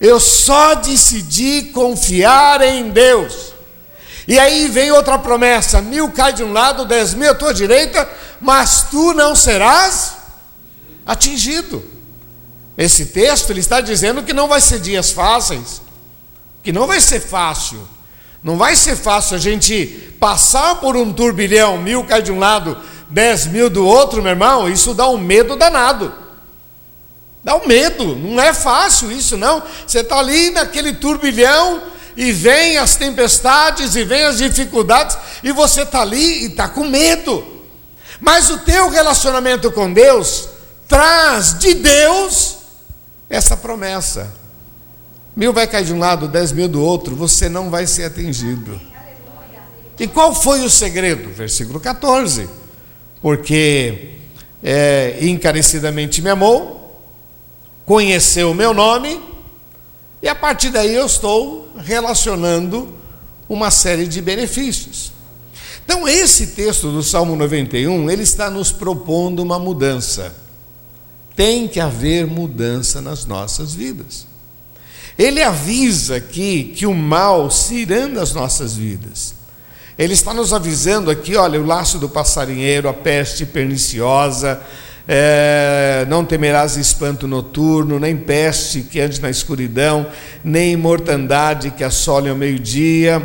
Eu 0.00 0.20
só 0.20 0.74
decidi 0.74 1.70
confiar 1.72 2.60
em 2.60 2.90
Deus. 2.90 3.54
E 4.26 4.38
aí 4.38 4.68
vem 4.68 4.92
outra 4.92 5.18
promessa: 5.18 5.80
mil 5.80 6.10
cai 6.10 6.32
de 6.32 6.44
um 6.44 6.52
lado, 6.52 6.84
dez 6.84 7.14
mil 7.14 7.30
à 7.30 7.34
tua 7.34 7.54
direita, 7.54 8.08
mas 8.40 8.86
tu 8.90 9.14
não 9.14 9.34
serás 9.34 10.12
atingido. 11.06 11.82
Esse 12.76 13.06
texto 13.06 13.50
ele 13.50 13.60
está 13.60 13.80
dizendo 13.80 14.22
que 14.22 14.32
não 14.32 14.46
vai 14.46 14.60
ser 14.60 14.78
dias 14.78 15.10
fáceis, 15.10 15.80
que 16.62 16.70
não 16.70 16.86
vai 16.86 17.00
ser 17.00 17.20
fácil 17.20 17.88
não 18.42 18.56
vai 18.56 18.76
ser 18.76 18.96
fácil 18.96 19.36
a 19.36 19.38
gente 19.38 20.14
passar 20.18 20.76
por 20.76 20.96
um 20.96 21.12
turbilhão, 21.12 21.78
mil 21.78 22.04
cai 22.04 22.22
de 22.22 22.32
um 22.32 22.38
lado, 22.38 22.76
dez 23.08 23.46
mil 23.46 23.68
do 23.68 23.86
outro, 23.86 24.22
meu 24.22 24.30
irmão, 24.30 24.68
isso 24.68 24.94
dá 24.94 25.08
um 25.08 25.18
medo 25.18 25.56
danado. 25.56 26.12
Dá 27.42 27.56
um 27.56 27.66
medo, 27.66 28.16
não 28.16 28.42
é 28.42 28.52
fácil 28.52 29.10
isso 29.10 29.36
não. 29.36 29.62
Você 29.86 30.00
está 30.00 30.18
ali 30.18 30.50
naquele 30.50 30.92
turbilhão 30.94 31.82
e 32.16 32.32
vem 32.32 32.76
as 32.76 32.96
tempestades 32.96 33.94
e 33.94 34.04
vem 34.04 34.24
as 34.24 34.38
dificuldades 34.38 35.16
e 35.42 35.52
você 35.52 35.82
está 35.82 36.02
ali 36.02 36.42
e 36.42 36.46
está 36.46 36.68
com 36.68 36.84
medo. 36.84 37.46
Mas 38.20 38.50
o 38.50 38.58
teu 38.58 38.90
relacionamento 38.90 39.70
com 39.70 39.92
Deus 39.92 40.48
traz 40.88 41.58
de 41.58 41.74
Deus 41.74 42.56
essa 43.30 43.56
promessa. 43.56 44.37
Mil 45.38 45.52
vai 45.52 45.68
cair 45.68 45.84
de 45.84 45.92
um 45.92 46.00
lado, 46.00 46.26
dez 46.26 46.50
mil 46.50 46.66
do 46.66 46.82
outro, 46.82 47.14
você 47.14 47.48
não 47.48 47.70
vai 47.70 47.86
ser 47.86 48.02
atingido. 48.02 48.80
E 49.96 50.08
qual 50.08 50.34
foi 50.34 50.64
o 50.64 50.68
segredo? 50.68 51.32
Versículo 51.32 51.78
14. 51.78 52.50
Porque 53.22 54.14
é, 54.60 55.16
encarecidamente 55.20 56.20
me 56.20 56.28
amou, 56.28 57.00
conheceu 57.86 58.50
o 58.50 58.54
meu 58.54 58.74
nome, 58.74 59.22
e 60.20 60.28
a 60.28 60.34
partir 60.34 60.70
daí 60.70 60.92
eu 60.92 61.06
estou 61.06 61.68
relacionando 61.76 62.92
uma 63.48 63.70
série 63.70 64.08
de 64.08 64.20
benefícios. 64.20 65.12
Então, 65.84 66.08
esse 66.08 66.48
texto 66.48 66.90
do 66.90 67.00
Salmo 67.00 67.36
91, 67.36 68.10
ele 68.10 68.24
está 68.24 68.50
nos 68.50 68.72
propondo 68.72 69.38
uma 69.38 69.56
mudança. 69.60 70.34
Tem 71.36 71.68
que 71.68 71.78
haver 71.78 72.26
mudança 72.26 73.00
nas 73.00 73.24
nossas 73.24 73.72
vidas. 73.72 74.26
Ele 75.18 75.42
avisa 75.42 76.16
aqui 76.16 76.72
que 76.76 76.86
o 76.86 76.94
mal 76.94 77.50
se 77.50 77.78
irá 77.78 78.06
das 78.06 78.32
nossas 78.32 78.76
vidas. 78.76 79.34
Ele 79.98 80.14
está 80.14 80.32
nos 80.32 80.52
avisando 80.52 81.10
aqui: 81.10 81.34
olha, 81.34 81.60
o 81.60 81.66
laço 81.66 81.98
do 81.98 82.08
passarinheiro, 82.08 82.88
a 82.88 82.94
peste 82.94 83.44
perniciosa, 83.44 84.62
é, 85.08 86.06
não 86.08 86.24
temerás 86.24 86.76
espanto 86.76 87.26
noturno, 87.26 87.98
nem 87.98 88.16
peste 88.16 88.82
que 88.82 89.00
ande 89.00 89.20
na 89.20 89.28
escuridão, 89.28 90.06
nem 90.44 90.76
mortandade 90.76 91.72
que 91.72 91.82
assole 91.82 92.28
ao 92.28 92.36
meio-dia, 92.36 93.20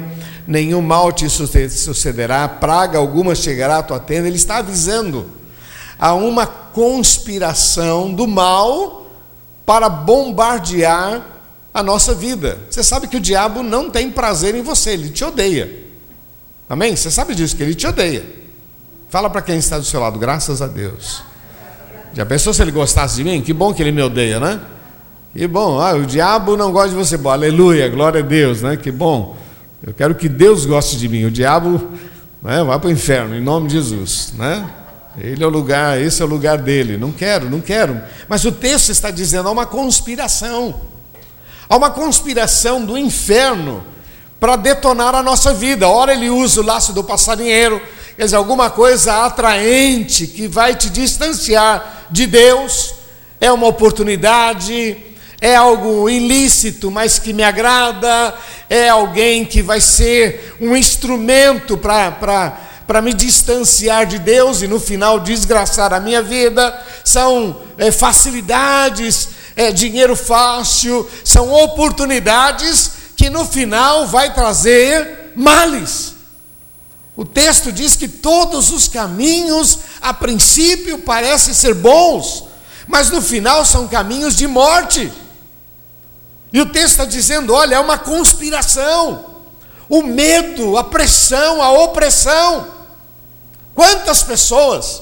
nenhum 0.47 0.81
mal 0.81 1.11
te 1.11 1.29
sucederá, 1.29 2.47
praga 2.47 2.97
alguma 2.97 3.35
chegará 3.35 3.77
à 3.77 3.83
tua 3.83 3.99
tenda. 3.99 4.27
Ele 4.27 4.37
está 4.37 4.57
avisando 4.57 5.29
a 5.99 6.15
uma 6.15 6.47
conspiração 6.47 8.11
do 8.11 8.27
mal 8.27 9.05
para 9.63 9.87
bombardear 9.89 11.32
a 11.73 11.81
nossa 11.81 12.13
vida. 12.13 12.59
Você 12.69 12.83
sabe 12.83 13.07
que 13.07 13.17
o 13.17 13.19
diabo 13.19 13.63
não 13.63 13.89
tem 13.89 14.11
prazer 14.11 14.53
em 14.53 14.61
você, 14.61 14.91
ele 14.91 15.09
te 15.09 15.23
odeia. 15.23 15.69
Amém? 16.69 16.95
Você 16.95 17.09
sabe 17.09 17.33
disso, 17.33 17.55
que 17.55 17.63
ele 17.63 17.73
te 17.73 17.87
odeia. 17.87 18.23
Fala 19.09 19.29
para 19.29 19.41
quem 19.41 19.57
está 19.57 19.77
do 19.77 19.85
seu 19.85 19.99
lado, 19.99 20.19
graças 20.19 20.61
a 20.61 20.67
Deus. 20.67 21.23
Já 22.13 22.25
pensou 22.25 22.53
se 22.53 22.61
ele 22.61 22.71
gostasse 22.71 23.15
de 23.15 23.23
mim? 23.23 23.41
Que 23.41 23.53
bom 23.53 23.73
que 23.73 23.81
ele 23.81 23.91
me 23.91 24.01
odeia, 24.01 24.39
né? 24.39 24.61
Que 25.33 25.47
bom, 25.47 25.79
ah, 25.79 25.93
o 25.93 26.05
diabo 26.05 26.55
não 26.55 26.71
gosta 26.71 26.89
de 26.89 26.95
você. 26.95 27.17
Bom, 27.17 27.29
aleluia, 27.29 27.89
glória 27.89 28.21
a 28.21 28.23
Deus, 28.23 28.61
né? 28.61 28.77
Que 28.77 28.91
bom. 28.91 29.35
Eu 29.85 29.93
quero 29.93 30.13
que 30.13 30.29
Deus 30.29 30.65
goste 30.65 30.95
de 30.97 31.09
mim. 31.09 31.25
O 31.25 31.31
diabo 31.31 31.89
né, 32.41 32.63
vai 32.63 32.79
para 32.79 32.87
o 32.87 32.91
inferno, 32.91 33.35
em 33.35 33.41
nome 33.41 33.67
de 33.67 33.73
Jesus, 33.73 34.33
né? 34.37 34.69
Ele 35.17 35.43
é 35.43 35.47
o 35.47 35.49
lugar, 35.49 35.99
esse 35.99 36.21
é 36.21 36.25
o 36.25 36.27
lugar 36.27 36.57
dele. 36.57 36.97
Não 36.97 37.11
quero, 37.11 37.49
não 37.49 37.61
quero. 37.61 37.99
Mas 38.27 38.45
o 38.45 38.51
texto 38.51 38.89
está 38.89 39.11
dizendo 39.11 39.47
há 39.47 39.51
uma 39.51 39.65
conspiração 39.65 40.92
há 41.73 41.75
uma 41.75 41.89
conspiração 41.89 42.85
do 42.85 42.95
inferno 42.95 43.83
para 44.39 44.55
detonar 44.55 45.15
a 45.15 45.23
nossa 45.23 45.51
vida. 45.55 45.87
Ora, 45.87 46.13
ele 46.13 46.29
usa 46.29 46.61
o 46.61 46.63
laço 46.63 46.93
do 46.93 47.03
passarinheiro, 47.03 47.81
quer 48.15 48.25
dizer, 48.25 48.35
alguma 48.35 48.69
coisa 48.69 49.25
atraente 49.25 50.27
que 50.27 50.47
vai 50.47 50.75
te 50.75 50.87
distanciar 50.91 52.05
de 52.11 52.27
Deus, 52.27 52.93
é 53.41 53.51
uma 53.51 53.65
oportunidade, 53.65 54.97
é 55.41 55.55
algo 55.55 56.07
ilícito, 56.07 56.91
mas 56.91 57.17
que 57.17 57.33
me 57.33 57.43
agrada, 57.43 58.35
é 58.69 58.87
alguém 58.87 59.43
que 59.43 59.63
vai 59.63 59.81
ser 59.81 60.55
um 60.61 60.77
instrumento 60.77 61.75
para 61.75 63.01
me 63.01 63.15
distanciar 63.15 64.05
de 64.05 64.19
Deus 64.19 64.61
e 64.61 64.67
no 64.67 64.79
final 64.79 65.19
desgraçar 65.19 65.91
a 65.91 65.99
minha 65.99 66.21
vida, 66.21 66.79
são 67.03 67.61
é, 67.79 67.91
facilidades, 67.91 69.29
é, 69.55 69.71
dinheiro 69.71 70.15
fácil, 70.15 71.09
são 71.23 71.51
oportunidades 71.51 72.91
que 73.15 73.29
no 73.29 73.45
final 73.45 74.07
vai 74.07 74.33
trazer 74.33 75.31
males. 75.35 76.13
O 77.15 77.23
texto 77.23 77.71
diz 77.71 77.95
que 77.95 78.07
todos 78.07 78.71
os 78.71 78.87
caminhos, 78.87 79.79
a 80.01 80.13
princípio, 80.13 80.99
parecem 80.99 81.53
ser 81.53 81.75
bons, 81.75 82.45
mas 82.87 83.11
no 83.11 83.21
final 83.21 83.63
são 83.63 83.87
caminhos 83.87 84.35
de 84.35 84.47
morte. 84.47 85.11
E 86.51 86.59
o 86.59 86.65
texto 86.65 86.91
está 86.91 87.05
dizendo: 87.05 87.53
olha, 87.53 87.75
é 87.75 87.79
uma 87.79 87.97
conspiração. 87.97 89.25
O 89.87 90.01
medo, 90.01 90.75
a 90.77 90.83
pressão, 90.83 91.61
a 91.61 91.71
opressão. 91.71 92.67
Quantas 93.75 94.23
pessoas 94.23 95.01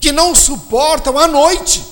que 0.00 0.12
não 0.12 0.34
suportam 0.34 1.18
a 1.18 1.26
noite, 1.26 1.82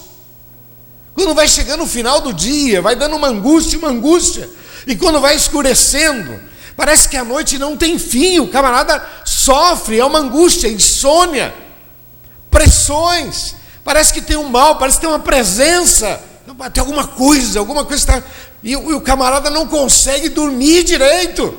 quando 1.16 1.34
vai 1.34 1.48
chegando 1.48 1.82
o 1.82 1.86
final 1.86 2.20
do 2.20 2.30
dia, 2.30 2.82
vai 2.82 2.94
dando 2.94 3.16
uma 3.16 3.28
angústia, 3.28 3.78
uma 3.78 3.88
angústia, 3.88 4.50
e 4.86 4.94
quando 4.94 5.18
vai 5.18 5.34
escurecendo, 5.34 6.38
parece 6.76 7.08
que 7.08 7.16
a 7.16 7.24
noite 7.24 7.58
não 7.58 7.74
tem 7.74 7.98
fim, 7.98 8.38
o 8.38 8.48
camarada 8.48 9.02
sofre, 9.24 9.98
é 9.98 10.04
uma 10.04 10.18
angústia, 10.18 10.68
insônia, 10.68 11.54
pressões, 12.50 13.54
parece 13.82 14.12
que 14.12 14.20
tem 14.20 14.36
um 14.36 14.50
mal, 14.50 14.76
parece 14.76 14.98
que 14.98 15.06
tem 15.06 15.10
uma 15.10 15.18
presença, 15.18 16.20
tem 16.70 16.82
alguma 16.82 17.06
coisa, 17.06 17.60
alguma 17.60 17.86
coisa 17.86 18.02
está. 18.02 18.22
E, 18.62 18.72
e 18.72 18.76
o 18.76 19.00
camarada 19.00 19.48
não 19.48 19.66
consegue 19.66 20.28
dormir 20.28 20.84
direito. 20.84 21.58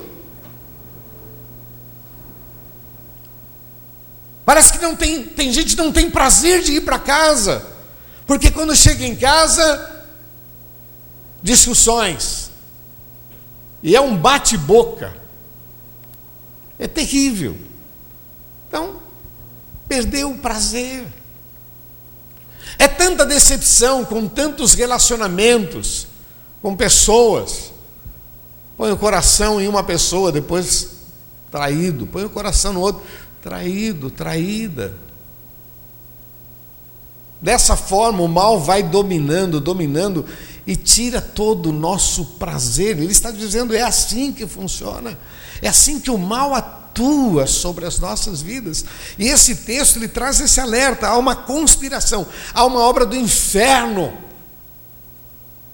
Parece 4.46 4.72
que 4.72 4.80
não 4.80 4.96
tem, 4.96 5.24
tem 5.24 5.52
gente 5.52 5.76
que 5.76 5.82
não 5.82 5.92
tem 5.92 6.12
prazer 6.12 6.62
de 6.62 6.74
ir 6.74 6.82
para 6.82 7.00
casa, 7.00 7.77
porque 8.28 8.52
quando 8.52 8.76
chega 8.76 9.06
em 9.06 9.16
casa, 9.16 10.06
discussões, 11.42 12.52
e 13.82 13.96
é 13.96 14.02
um 14.02 14.18
bate-boca, 14.18 15.16
é 16.78 16.88
terrível. 16.88 17.58
Então, 18.68 19.00
perdeu 19.88 20.32
o 20.32 20.38
prazer. 20.38 21.08
É 22.78 22.88
tanta 22.88 23.26
decepção 23.26 24.04
com 24.04 24.28
tantos 24.28 24.74
relacionamentos, 24.74 26.06
com 26.62 26.76
pessoas. 26.76 27.72
Põe 28.76 28.92
o 28.92 28.98
coração 28.98 29.60
em 29.60 29.68
uma 29.68 29.84
pessoa, 29.84 30.32
depois 30.32 30.90
traído. 31.50 32.06
Põe 32.06 32.26
o 32.26 32.30
coração 32.30 32.74
no 32.74 32.82
outro, 32.82 33.02
traído, 33.42 34.12
traída. 34.12 35.07
Dessa 37.42 37.76
forma, 37.76 38.24
o 38.24 38.28
mal 38.28 38.60
vai 38.60 38.82
dominando, 38.82 39.60
dominando 39.60 40.26
e 40.66 40.76
tira 40.76 41.22
todo 41.22 41.70
o 41.70 41.74
nosso 41.74 42.26
prazer. 42.40 42.98
Ele 42.98 43.12
está 43.12 43.32
dizendo: 43.32 43.76
é 43.76 43.82
assim 43.82 44.32
que 44.34 44.48
funciona, 44.48 45.18
é 45.62 45.70
assim 45.70 46.00
que 46.00 46.10
o 46.10 46.18
mal 46.18 46.56
atua 46.56 47.46
sobre 47.46 47.86
as 47.86 48.00
nossas 48.00 48.42
vidas. 48.42 48.84
E 49.20 49.28
esse 49.28 49.56
texto 49.58 49.98
ele 49.98 50.08
traz 50.08 50.42
esse 50.42 50.60
alerta: 50.60 51.08
há 51.08 51.18
uma 51.18 51.36
conspiração, 51.36 52.26
há 52.54 52.66
uma 52.66 52.80
obra 52.80 53.06
do 53.06 53.16
inferno. 53.16 54.12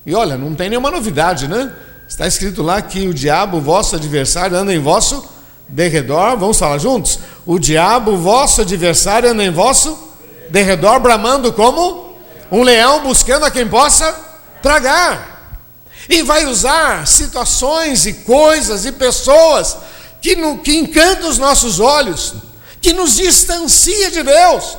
E 0.06 0.14
olha, 0.14 0.38
não 0.38 0.54
tem 0.54 0.70
nenhuma 0.70 0.92
novidade, 0.92 1.48
né? 1.48 1.74
Está 2.08 2.28
escrito 2.28 2.62
lá 2.62 2.82
que 2.82 3.08
o 3.08 3.14
diabo, 3.14 3.62
vosso 3.62 3.96
adversário, 3.96 4.58
anda 4.58 4.74
em 4.74 4.80
vosso 4.80 5.26
derredor. 5.68 6.38
Vamos 6.38 6.60
falar 6.60 6.78
juntos? 6.78 7.20
O 7.46 7.58
diabo, 7.58 8.18
vosso 8.18 8.62
adversário, 8.62 9.32
anda 9.32 9.44
em 9.46 9.50
vosso 9.50 10.13
derredor, 10.50 11.00
bramando 11.00 11.52
como 11.54 12.18
um 12.52 12.62
leão 12.62 13.02
buscando 13.04 13.46
a 13.46 13.52
quem 13.52 13.68
possa 13.68 14.14
tragar. 14.62 15.58
E 16.10 16.22
vai 16.22 16.46
usar 16.46 17.08
situações 17.08 18.06
e 18.06 18.14
coisas 18.14 18.86
e 18.86 18.92
pessoas 18.92 19.78
que, 20.22 20.36
no, 20.36 20.60
que 20.60 20.76
encantam 20.76 21.30
os 21.30 21.38
nossos 21.38 21.80
olhos, 21.80 22.34
que 22.82 22.94
nos 22.94 23.16
distancia 23.16 24.12
de 24.12 24.24
Deus. 24.24 24.78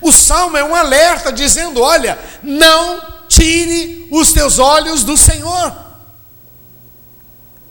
O 0.00 0.12
salmo 0.12 0.56
é 0.56 0.64
um 0.64 0.74
alerta 0.74 1.32
dizendo: 1.32 1.80
olha, 1.80 2.18
não 2.42 3.00
tire 3.28 4.08
os 4.10 4.32
teus 4.32 4.58
olhos 4.58 5.04
do 5.04 5.16
Senhor. 5.16 5.72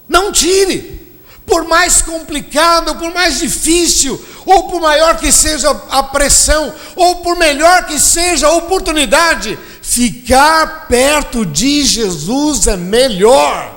Não 0.07 0.31
tire. 0.31 0.99
Por 1.45 1.65
mais 1.65 2.01
complicado, 2.01 2.95
por 2.97 3.11
mais 3.13 3.39
difícil, 3.39 4.23
ou 4.49 4.63
por 4.63 4.81
maior 4.81 5.17
que 5.17 5.31
seja 5.31 5.69
a 5.89 6.01
pressão, 6.01 6.73
ou 6.95 7.17
por 7.17 7.35
melhor 7.35 7.85
que 7.85 7.99
seja 7.99 8.47
a 8.47 8.53
oportunidade, 8.53 9.57
ficar 9.81 10.87
perto 10.87 11.45
de 11.45 11.83
Jesus 11.83 12.65
é 12.65 12.75
melhor. 12.75 13.75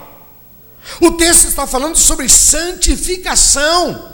O 1.00 1.12
texto 1.12 1.46
está 1.46 1.66
falando 1.66 1.96
sobre 1.96 2.28
santificação, 2.28 4.10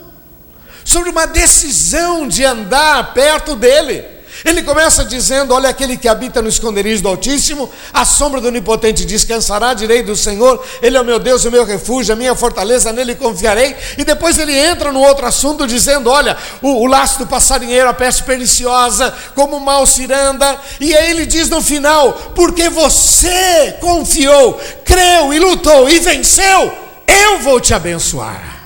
sobre 0.85 1.11
uma 1.11 1.27
decisão 1.27 2.27
de 2.27 2.45
andar 2.45 3.15
perto 3.15 3.55
dele. 3.55 4.18
Ele 4.45 4.63
começa 4.63 5.05
dizendo: 5.05 5.55
Olha, 5.55 5.69
aquele 5.69 5.97
que 5.97 6.09
habita 6.09 6.41
no 6.41 6.49
esconderijo 6.49 7.03
do 7.03 7.09
Altíssimo, 7.09 7.71
a 7.93 8.05
sombra 8.05 8.41
do 8.41 8.49
Onipotente 8.49 9.05
descansará, 9.05 9.75
direi 9.75 10.03
do 10.03 10.17
Senhor, 10.17 10.65
Ele 10.81 10.97
é 10.97 11.01
o 11.01 11.05
meu 11.05 11.19
Deus, 11.19 11.45
o 11.45 11.51
meu 11.51 11.65
refúgio, 11.65 12.13
a 12.13 12.17
minha 12.17 12.35
fortaleza, 12.35 12.93
nele 12.93 13.15
confiarei. 13.15 13.77
E 13.97 14.05
depois 14.05 14.39
ele 14.39 14.57
entra 14.57 14.93
no 14.93 15.01
outro 15.01 15.27
assunto, 15.27 15.67
dizendo: 15.67 16.11
Olha, 16.11 16.37
o, 16.63 16.83
o 16.83 16.87
laço 16.87 17.19
do 17.19 17.27
passarinheiro, 17.27 17.89
a 17.89 17.95
peste 17.95 18.23
perniciosa, 18.23 19.15
como 19.35 19.59
mal 19.61 19.87
ciranda. 19.87 20.59
E 20.81 20.95
aí 20.97 21.11
ele 21.11 21.27
diz 21.27 21.49
no 21.49 21.61
final: 21.61 22.13
Porque 22.35 22.69
você 22.69 23.77
confiou, 23.81 24.61
creu 24.85 25.33
e 25.33 25.39
lutou 25.39 25.89
e 25.89 25.99
venceu, 25.99 26.73
eu 27.07 27.41
vou 27.41 27.61
te 27.61 27.75
abençoar. 27.75 28.59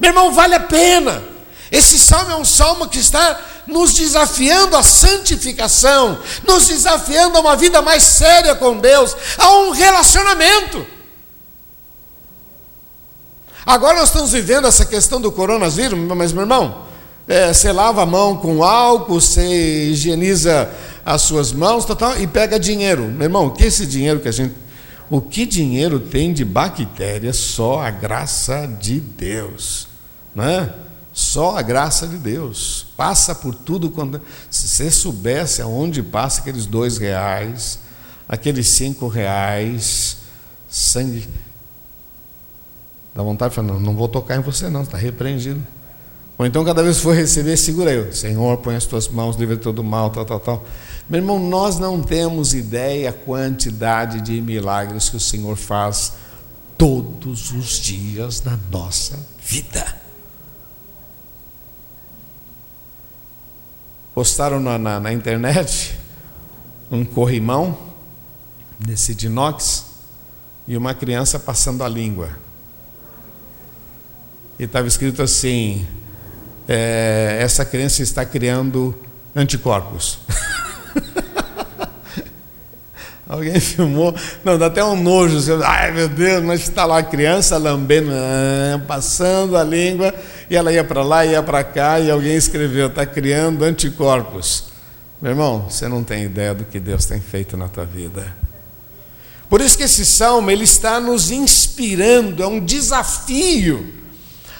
Meu 0.00 0.10
irmão, 0.10 0.32
vale 0.32 0.54
a 0.54 0.60
pena. 0.60 1.22
Esse 1.70 1.98
salmo 1.98 2.30
é 2.30 2.36
um 2.36 2.44
salmo 2.44 2.88
que 2.88 2.98
está 2.98 3.38
nos 3.66 3.94
desafiando 3.94 4.76
à 4.76 4.82
santificação, 4.82 6.18
nos 6.46 6.66
desafiando 6.68 7.36
a 7.36 7.40
uma 7.40 7.56
vida 7.56 7.82
mais 7.82 8.02
séria 8.02 8.54
com 8.54 8.78
Deus, 8.78 9.16
a 9.38 9.50
um 9.58 9.70
relacionamento. 9.70 10.86
Agora 13.64 13.98
nós 13.98 14.10
estamos 14.10 14.30
vivendo 14.30 14.66
essa 14.66 14.84
questão 14.84 15.20
do 15.20 15.32
coronavírus, 15.32 15.98
mas 15.98 16.32
meu 16.32 16.42
irmão, 16.42 16.86
é, 17.26 17.52
você 17.52 17.72
lava 17.72 18.02
a 18.02 18.06
mão 18.06 18.36
com 18.36 18.62
álcool, 18.62 19.20
você 19.20 19.90
higieniza 19.90 20.70
as 21.04 21.22
suas 21.22 21.52
mãos 21.52 21.84
total, 21.84 22.16
e 22.18 22.26
pega 22.26 22.60
dinheiro. 22.60 23.02
Meu 23.02 23.24
irmão, 23.24 23.46
o 23.46 23.50
que 23.50 23.64
esse 23.64 23.86
dinheiro 23.86 24.20
que 24.20 24.28
a 24.28 24.32
gente. 24.32 24.54
O 25.08 25.20
que 25.20 25.46
dinheiro 25.46 26.00
tem 26.00 26.32
de 26.32 26.44
bactérias? 26.44 27.36
Só 27.36 27.80
a 27.80 27.90
graça 27.90 28.66
de 28.66 28.98
Deus. 28.98 29.86
Não 30.34 30.44
é? 30.44 30.74
Só 31.16 31.56
a 31.56 31.62
graça 31.62 32.06
de 32.06 32.18
Deus. 32.18 32.88
Passa 32.94 33.34
por 33.34 33.54
tudo 33.54 33.88
quando. 33.88 34.20
Se 34.50 34.68
você 34.68 34.90
soubesse 34.90 35.62
aonde 35.62 36.02
passa 36.02 36.42
aqueles 36.42 36.66
dois 36.66 36.98
reais, 36.98 37.78
aqueles 38.28 38.68
cinco 38.68 39.08
reais, 39.08 40.18
sangue. 40.68 41.26
Dá 43.14 43.22
vontade 43.22 43.48
de 43.48 43.56
falar, 43.56 43.68
não, 43.68 43.80
não 43.80 43.96
vou 43.96 44.08
tocar 44.08 44.36
em 44.36 44.40
você, 44.40 44.68
não, 44.68 44.82
está 44.82 44.98
repreendido. 44.98 45.66
Ou 46.36 46.44
então, 46.44 46.62
cada 46.62 46.82
vez 46.82 46.98
que 46.98 47.02
for 47.04 47.14
receber, 47.14 47.56
segura 47.56 47.92
aí. 47.92 48.14
Senhor, 48.14 48.58
põe 48.58 48.76
as 48.76 48.84
tuas 48.84 49.08
mãos, 49.08 49.36
livre 49.36 49.56
todo 49.56 49.82
mal, 49.82 50.10
tal, 50.10 50.26
tal, 50.26 50.38
tal. 50.38 50.64
Meu 51.08 51.20
irmão, 51.20 51.38
nós 51.38 51.78
não 51.78 52.02
temos 52.02 52.52
ideia 52.52 53.08
a 53.08 53.12
quantidade 53.14 54.20
de 54.20 54.38
milagres 54.42 55.08
que 55.08 55.16
o 55.16 55.20
Senhor 55.20 55.56
faz 55.56 56.12
todos 56.76 57.52
os 57.52 57.80
dias 57.80 58.42
na 58.44 58.58
nossa 58.70 59.18
vida. 59.42 60.04
Postaram 64.16 64.58
na, 64.58 64.78
na, 64.78 64.98
na 64.98 65.12
internet 65.12 65.94
um 66.90 67.04
corrimão 67.04 67.76
desse 68.78 69.14
de 69.14 69.26
inox 69.26 69.84
e 70.66 70.74
uma 70.74 70.94
criança 70.94 71.38
passando 71.38 71.84
a 71.84 71.88
língua. 71.88 72.30
E 74.58 74.64
estava 74.64 74.88
escrito 74.88 75.20
assim: 75.22 75.86
é, 76.66 77.36
essa 77.42 77.62
criança 77.62 78.02
está 78.02 78.24
criando 78.24 78.98
anticorpos. 79.34 80.18
Alguém 83.28 83.58
filmou? 83.60 84.14
Não, 84.44 84.56
dá 84.56 84.66
até 84.66 84.84
um 84.84 85.00
nojo. 85.00 85.40
Você, 85.40 85.52
Ai 85.64 85.92
meu 85.92 86.08
Deus, 86.08 86.42
mas 86.44 86.60
está 86.60 86.84
lá 86.84 86.98
a 86.98 87.02
criança 87.02 87.56
lambendo, 87.58 88.10
ah, 88.12 88.80
passando 88.86 89.56
a 89.56 89.64
língua, 89.64 90.14
e 90.48 90.56
ela 90.56 90.72
ia 90.72 90.84
para 90.84 91.02
lá, 91.02 91.26
ia 91.26 91.42
para 91.42 91.64
cá, 91.64 91.98
e 91.98 92.10
alguém 92.10 92.36
escreveu: 92.36 92.86
está 92.86 93.04
criando 93.04 93.64
anticorpos. 93.64 94.64
Meu 95.20 95.32
irmão, 95.32 95.66
você 95.68 95.88
não 95.88 96.04
tem 96.04 96.24
ideia 96.24 96.54
do 96.54 96.64
que 96.64 96.78
Deus 96.78 97.06
tem 97.06 97.20
feito 97.20 97.56
na 97.56 97.68
tua 97.68 97.84
vida. 97.84 98.34
Por 99.48 99.60
isso 99.60 99.76
que 99.76 99.84
esse 99.84 100.04
salmo 100.04 100.50
ele 100.50 100.64
está 100.64 101.00
nos 101.00 101.30
inspirando, 101.30 102.42
é 102.42 102.46
um 102.46 102.64
desafio 102.64 103.94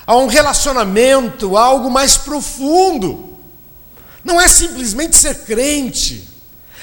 a 0.06 0.16
um 0.16 0.26
relacionamento, 0.26 1.56
a 1.56 1.62
algo 1.62 1.90
mais 1.90 2.16
profundo. 2.16 3.36
Não 4.24 4.40
é 4.40 4.48
simplesmente 4.48 5.16
ser 5.16 5.44
crente, 5.44 6.28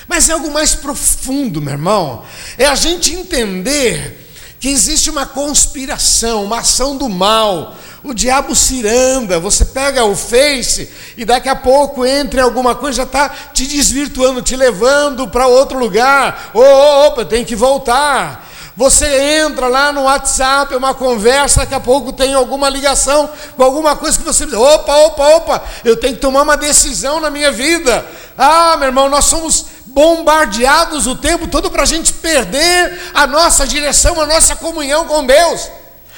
mas 0.08 0.30
é 0.30 0.34
algo 0.34 0.52
mais 0.52 0.76
profundo, 0.76 1.62
meu 1.62 1.74
irmão. 1.74 2.24
É 2.58 2.66
a 2.66 2.76
gente 2.76 3.14
entender 3.14 4.24
que 4.60 4.70
existe 4.70 5.10
uma 5.10 5.26
conspiração, 5.26 6.46
uma 6.46 6.60
ação 6.60 6.96
do 6.96 7.10
mal. 7.10 7.76
O 8.02 8.14
diabo 8.14 8.56
ciranda, 8.56 9.40
você 9.40 9.66
pega 9.66 10.06
o 10.06 10.16
Face 10.16 10.90
e 11.18 11.26
daqui 11.26 11.50
a 11.50 11.56
pouco 11.56 12.06
entra 12.06 12.40
em 12.40 12.44
alguma 12.44 12.74
coisa, 12.74 12.98
já 12.98 13.04
está 13.04 13.30
te 13.54 13.66
desvirtuando, 13.66 14.42
te 14.42 14.56
levando 14.56 15.28
para 15.28 15.48
outro 15.48 15.78
lugar. 15.78 16.52
Oh, 16.54 17.08
opa, 17.08 17.26
tem 17.26 17.44
que 17.44 17.56
voltar. 17.56 18.50
Você 18.76 19.06
entra 19.46 19.68
lá 19.68 19.92
no 19.92 20.04
WhatsApp, 20.04 20.74
é 20.74 20.78
uma 20.78 20.94
conversa, 20.94 21.60
daqui 21.60 21.76
a 21.76 21.80
pouco 21.80 22.12
tem 22.12 22.34
alguma 22.34 22.70
ligação 22.70 23.30
com 23.56 23.64
alguma 23.64 23.96
coisa 23.96 24.18
que 24.18 24.24
você 24.24 24.46
diz: 24.46 24.56
opa, 24.56 24.96
opa, 24.96 25.28
opa, 25.36 25.64
eu 25.84 25.96
tenho 25.96 26.16
que 26.16 26.22
tomar 26.22 26.42
uma 26.42 26.58
decisão 26.58 27.20
na 27.20 27.30
minha 27.30 27.52
vida. 27.52 28.06
Ah, 28.38 28.76
meu 28.78 28.88
irmão, 28.88 29.10
nós 29.10 29.26
somos 29.26 29.73
bombardeados 29.94 31.08
o 31.08 31.16
tempo 31.16 31.48
todo 31.48 31.70
para 31.70 31.84
a 31.84 31.86
gente 31.86 32.12
perder 32.14 33.00
a 33.14 33.28
nossa 33.28 33.66
direção, 33.66 34.20
a 34.20 34.26
nossa 34.26 34.56
comunhão 34.56 35.06
com 35.06 35.26
Deus. 35.26 35.70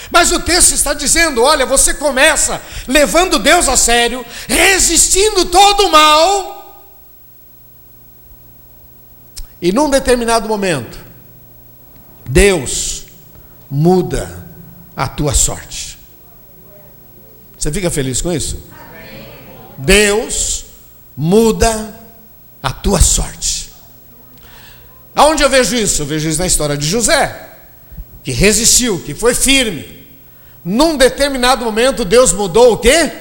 Mas 0.09 0.31
o 0.31 0.39
texto 0.39 0.73
está 0.73 0.93
dizendo: 0.93 1.43
olha, 1.43 1.65
você 1.65 1.93
começa 1.93 2.61
levando 2.87 3.37
Deus 3.37 3.67
a 3.67 3.75
sério, 3.75 4.25
resistindo 4.47 5.45
todo 5.45 5.87
o 5.87 5.91
mal, 5.91 6.85
e 9.61 9.71
num 9.71 9.89
determinado 9.89 10.47
momento, 10.47 10.97
Deus 12.27 13.05
muda 13.69 14.45
a 14.95 15.07
tua 15.07 15.33
sorte. 15.33 15.97
Você 17.57 17.71
fica 17.71 17.89
feliz 17.89 18.21
com 18.21 18.31
isso? 18.31 18.61
Deus 19.77 20.65
muda 21.17 21.99
a 22.61 22.71
tua 22.71 23.01
sorte. 23.01 23.54
Aonde 25.15 25.43
eu 25.43 25.49
vejo 25.49 25.75
isso? 25.75 26.01
Eu 26.01 26.05
vejo 26.05 26.27
isso 26.27 26.39
na 26.39 26.47
história 26.47 26.77
de 26.77 26.85
José, 26.85 27.49
que 28.23 28.31
resistiu, 28.31 29.01
que 29.01 29.15
foi 29.15 29.33
firme. 29.33 30.05
Num 30.63 30.97
determinado 30.97 31.63
momento, 31.63 32.03
Deus 32.03 32.33
mudou 32.33 32.73
o 32.73 32.77
quê? 32.77 33.11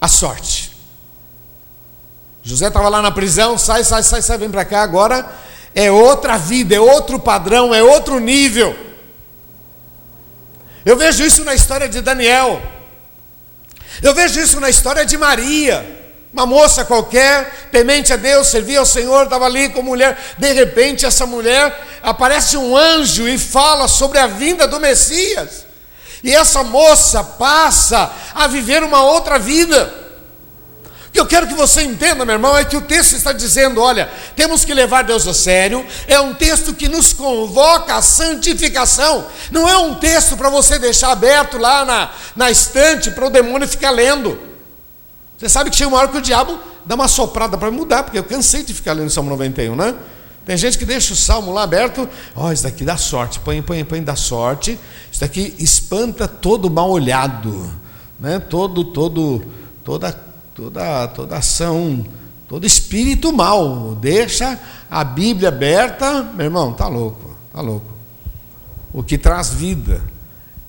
A 0.00 0.06
sorte. 0.06 0.76
José 2.42 2.68
estava 2.68 2.88
lá 2.88 3.00
na 3.00 3.10
prisão, 3.10 3.56
sai, 3.56 3.84
sai, 3.84 4.02
sai, 4.02 4.22
sai, 4.22 4.38
vem 4.38 4.50
para 4.50 4.64
cá 4.64 4.82
agora 4.82 5.40
é 5.74 5.90
outra 5.90 6.36
vida, 6.36 6.74
é 6.74 6.80
outro 6.80 7.18
padrão, 7.18 7.74
é 7.74 7.82
outro 7.82 8.18
nível. 8.18 8.76
Eu 10.84 10.96
vejo 10.96 11.22
isso 11.24 11.44
na 11.44 11.54
história 11.54 11.88
de 11.88 12.00
Daniel. 12.00 12.60
Eu 14.02 14.14
vejo 14.14 14.40
isso 14.40 14.58
na 14.60 14.70
história 14.70 15.04
de 15.04 15.16
Maria. 15.16 15.99
Uma 16.32 16.46
moça 16.46 16.84
qualquer, 16.84 17.68
temente 17.72 18.12
a 18.12 18.16
Deus, 18.16 18.46
servia 18.46 18.78
ao 18.78 18.86
Senhor, 18.86 19.24
estava 19.24 19.46
ali 19.46 19.68
com 19.70 19.82
mulher. 19.82 20.16
De 20.38 20.52
repente, 20.52 21.04
essa 21.04 21.26
mulher 21.26 21.86
aparece 22.02 22.56
um 22.56 22.76
anjo 22.76 23.28
e 23.28 23.36
fala 23.36 23.88
sobre 23.88 24.18
a 24.18 24.28
vinda 24.28 24.68
do 24.68 24.78
Messias. 24.78 25.66
E 26.22 26.32
essa 26.32 26.62
moça 26.62 27.24
passa 27.24 28.12
a 28.32 28.46
viver 28.46 28.82
uma 28.84 29.02
outra 29.02 29.38
vida. 29.38 29.92
O 31.08 31.12
que 31.12 31.18
eu 31.18 31.26
quero 31.26 31.48
que 31.48 31.54
você 31.54 31.82
entenda, 31.82 32.24
meu 32.24 32.34
irmão, 32.34 32.56
é 32.56 32.64
que 32.64 32.76
o 32.76 32.82
texto 32.82 33.16
está 33.16 33.32
dizendo: 33.32 33.80
olha, 33.82 34.08
temos 34.36 34.64
que 34.64 34.72
levar 34.72 35.02
Deus 35.02 35.26
a 35.26 35.34
sério. 35.34 35.84
É 36.06 36.20
um 36.20 36.32
texto 36.32 36.72
que 36.72 36.88
nos 36.88 37.12
convoca 37.12 37.96
à 37.96 38.02
santificação. 38.02 39.26
Não 39.50 39.68
é 39.68 39.76
um 39.78 39.96
texto 39.96 40.36
para 40.36 40.48
você 40.48 40.78
deixar 40.78 41.10
aberto 41.10 41.58
lá 41.58 41.84
na, 41.84 42.10
na 42.36 42.50
estante 42.52 43.10
para 43.10 43.26
o 43.26 43.30
demônio 43.30 43.66
ficar 43.66 43.90
lendo. 43.90 44.49
Você 45.40 45.48
sabe 45.48 45.70
que 45.70 45.76
chega 45.76 45.88
uma 45.88 45.96
hora 45.96 46.08
que 46.08 46.18
o 46.18 46.20
diabo 46.20 46.58
dá 46.84 46.94
uma 46.94 47.08
soprada 47.08 47.56
para 47.56 47.70
mudar, 47.70 48.02
porque 48.02 48.18
eu 48.18 48.24
cansei 48.24 48.62
de 48.62 48.74
ficar 48.74 48.92
lendo 48.92 49.06
o 49.06 49.10
Salmo 49.10 49.30
91, 49.30 49.74
né? 49.74 49.94
Tem 50.44 50.54
gente 50.54 50.76
que 50.76 50.84
deixa 50.84 51.14
o 51.14 51.16
salmo 51.16 51.50
lá 51.50 51.62
aberto, 51.62 52.06
ó, 52.36 52.48
oh, 52.48 52.52
isso 52.52 52.62
daqui 52.62 52.84
dá 52.84 52.98
sorte, 52.98 53.40
põe, 53.40 53.62
põe, 53.62 53.82
põe, 53.84 54.02
dá 54.02 54.14
sorte. 54.16 54.78
Isso 55.10 55.20
daqui 55.20 55.54
espanta 55.58 56.28
todo 56.28 56.68
mal 56.68 56.90
olhado, 56.90 57.70
né? 58.18 58.38
Todo, 58.38 58.84
todo, 58.84 59.42
toda 59.82 60.12
toda, 60.54 61.08
toda 61.08 61.38
ação, 61.38 62.04
todo 62.46 62.66
espírito 62.66 63.32
mal. 63.32 63.94
Deixa 63.94 64.58
a 64.90 65.02
Bíblia 65.02 65.48
aberta, 65.48 66.22
meu 66.34 66.44
irmão, 66.44 66.74
tá 66.74 66.86
louco, 66.86 67.34
tá 67.50 67.62
louco. 67.62 67.86
O 68.92 69.02
que 69.02 69.16
traz 69.16 69.54
vida 69.54 70.02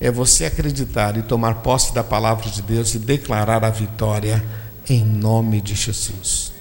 é 0.00 0.10
você 0.10 0.46
acreditar 0.46 1.16
e 1.18 1.22
tomar 1.22 1.56
posse 1.56 1.92
da 1.92 2.02
palavra 2.02 2.48
de 2.48 2.62
Deus 2.62 2.94
e 2.94 2.98
declarar 2.98 3.62
a 3.64 3.70
vitória 3.70 4.42
em 4.88 5.04
nome 5.04 5.60
de 5.60 5.74
Jesus. 5.74 6.52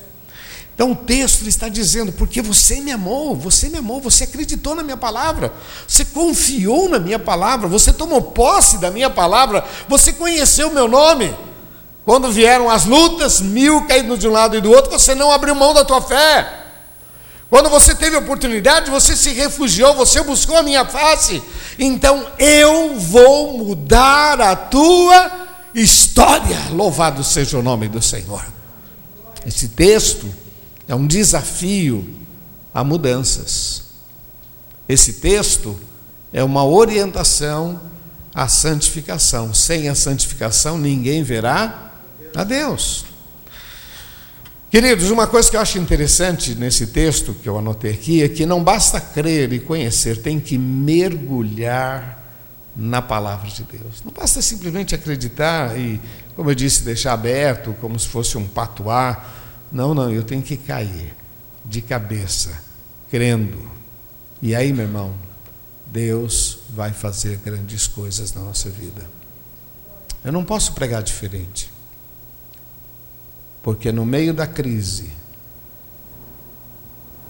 Então 0.74 0.94
o 0.94 0.96
texto 0.96 1.48
está 1.48 1.70
dizendo: 1.70 2.12
porque 2.12 2.42
você 2.42 2.82
me 2.82 2.92
amou, 2.92 3.36
você 3.36 3.70
me 3.70 3.78
amou, 3.78 4.02
você 4.02 4.24
acreditou 4.24 4.74
na 4.74 4.82
minha 4.82 4.98
palavra, 4.98 5.54
você 5.88 6.04
confiou 6.04 6.90
na 6.90 7.00
minha 7.00 7.20
palavra, 7.20 7.68
você 7.68 7.94
tomou 7.94 8.22
posse 8.22 8.80
da 8.80 8.90
minha 8.90 9.10
palavra, 9.10 9.64
você 9.88 10.12
conheceu 10.12 10.70
o 10.70 10.74
meu 10.74 10.88
nome. 10.88 11.36
Quando 12.04 12.32
vieram 12.32 12.68
as 12.68 12.86
lutas, 12.86 13.42
mil 13.42 13.86
caindo 13.86 14.18
de 14.18 14.28
um 14.28 14.32
lado 14.32 14.58
e 14.58 14.62
do 14.62 14.72
outro, 14.72 14.92
você 14.92 15.14
não 15.14 15.32
abriu 15.32 15.54
mão 15.54 15.74
da 15.74 15.86
tua 15.86 16.02
fé. 16.02 16.62
Quando 17.48 17.70
você 17.70 17.94
teve 17.94 18.16
oportunidade, 18.16 18.90
você 18.90 19.16
se 19.16 19.30
refugiou, 19.34 19.94
você 19.94 20.24
buscou 20.24 20.58
a 20.58 20.64
minha 20.64 20.86
face. 20.86 21.44
Então 21.78 22.26
eu 22.40 22.96
vou 22.96 23.58
mudar 23.58 24.42
a 24.42 24.56
tua 24.56 25.41
história. 25.74 26.70
Louvado 26.72 27.24
seja 27.24 27.58
o 27.58 27.64
nome 27.64 27.88
do 27.88 28.02
Senhor. 28.02 28.46
Esse 29.46 29.70
texto 29.70 30.28
é 30.88 30.96
um 30.96 31.08
desafio 31.08 32.08
a 32.74 32.84
mudanças. 32.84 33.84
Esse 34.88 35.14
texto 35.14 35.80
é 36.34 36.44
uma 36.44 36.66
orientação 36.66 37.80
à 38.34 38.48
santificação. 38.48 39.54
Sem 39.54 39.90
a 39.90 39.96
santificação, 39.96 40.78
ninguém 40.78 41.24
verá 41.24 41.92
a 42.36 42.44
Deus. 42.44 43.06
Queridos, 44.70 45.12
uma 45.12 45.28
coisa 45.28 45.50
que 45.50 45.58
eu 45.58 45.62
acho 45.62 45.78
interessante 45.78 46.56
nesse 46.56 46.88
texto 46.88 47.34
que 47.34 47.50
eu 47.50 47.58
anotei 47.58 47.92
aqui 47.92 48.24
é 48.24 48.30
que 48.30 48.46
não 48.46 48.64
basta 48.64 49.02
crer 49.02 49.52
e 49.52 49.60
conhecer, 49.60 50.22
tem 50.22 50.40
que 50.40 50.58
mergulhar 50.58 52.21
na 52.76 53.02
palavra 53.02 53.50
de 53.50 53.64
Deus. 53.64 54.02
Não 54.04 54.12
basta 54.12 54.42
simplesmente 54.42 54.96
acreditar 54.96 55.78
e, 55.78 56.00
como 56.36 56.50
eu 56.50 56.56
disse, 56.56 56.84
deixar 56.84 57.14
aberto, 57.14 57.76
como 57.82 58.00
se 58.00 58.08
fosse 58.08 58.38
um 58.38 58.48
patuá. 58.48 59.26
Não, 59.72 59.94
não, 59.94 60.12
eu 60.12 60.24
tenho 60.24 60.42
que 60.42 60.58
cair 60.58 61.14
de 61.66 61.82
cabeça, 61.82 62.62
crendo. 63.10 63.70
E 64.42 64.56
aí, 64.56 64.74
meu 64.74 64.86
irmão, 64.86 65.14
Deus 65.86 66.60
vai 66.70 66.92
fazer 66.92 67.38
grandes 67.38 67.88
coisas 67.88 68.34
na 68.34 68.42
nossa 68.42 68.70
vida. 68.70 69.06
Eu 70.24 70.32
não 70.32 70.44
posso 70.44 70.74
pregar 70.74 71.04
diferente. 71.04 71.72
Porque 73.62 73.92
no 73.92 74.06
meio 74.06 74.34
da 74.34 74.48
crise, 74.48 75.12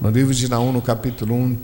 no 0.00 0.10
livro 0.10 0.34
de 0.34 0.48
Naum, 0.48 0.72
no 0.72 0.80
capítulo 0.80 1.34
1, 1.34 1.58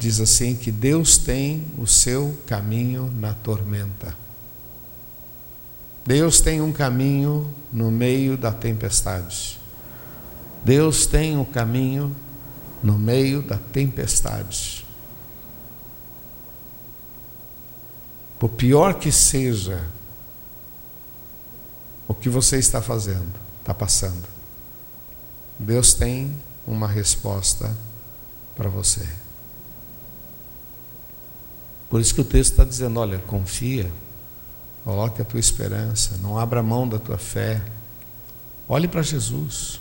diz 0.00 0.18
assim: 0.18 0.56
que 0.56 0.72
Deus 0.72 1.18
tem 1.18 1.66
o 1.76 1.86
seu 1.86 2.36
caminho 2.46 3.12
na 3.20 3.34
tormenta. 3.34 4.16
Deus 6.06 6.40
tem 6.40 6.62
um 6.62 6.72
caminho 6.72 7.54
no 7.70 7.90
meio 7.90 8.36
da 8.36 8.50
tempestade. 8.50 9.60
Deus 10.64 11.06
tem 11.06 11.36
um 11.36 11.44
caminho 11.44 12.16
no 12.82 12.98
meio 12.98 13.42
da 13.42 13.58
tempestade. 13.58 14.86
Por 18.38 18.48
pior 18.48 18.94
que 18.94 19.12
seja 19.12 19.86
o 22.08 22.14
que 22.14 22.30
você 22.30 22.58
está 22.58 22.80
fazendo, 22.80 23.32
está 23.60 23.74
passando. 23.74 24.26
Deus 25.58 25.92
tem 25.92 26.34
uma 26.66 26.88
resposta 26.88 27.76
para 28.56 28.70
você. 28.70 29.19
Por 31.90 32.00
isso 32.00 32.14
que 32.14 32.20
o 32.20 32.24
texto 32.24 32.52
está 32.52 32.64
dizendo: 32.64 33.00
olha, 33.00 33.18
confia, 33.26 33.90
coloque 34.84 35.20
a 35.20 35.24
tua 35.24 35.40
esperança, 35.40 36.16
não 36.22 36.38
abra 36.38 36.62
mão 36.62 36.88
da 36.88 36.98
tua 36.98 37.18
fé, 37.18 37.60
olhe 38.68 38.88
para 38.88 39.02
Jesus. 39.02 39.80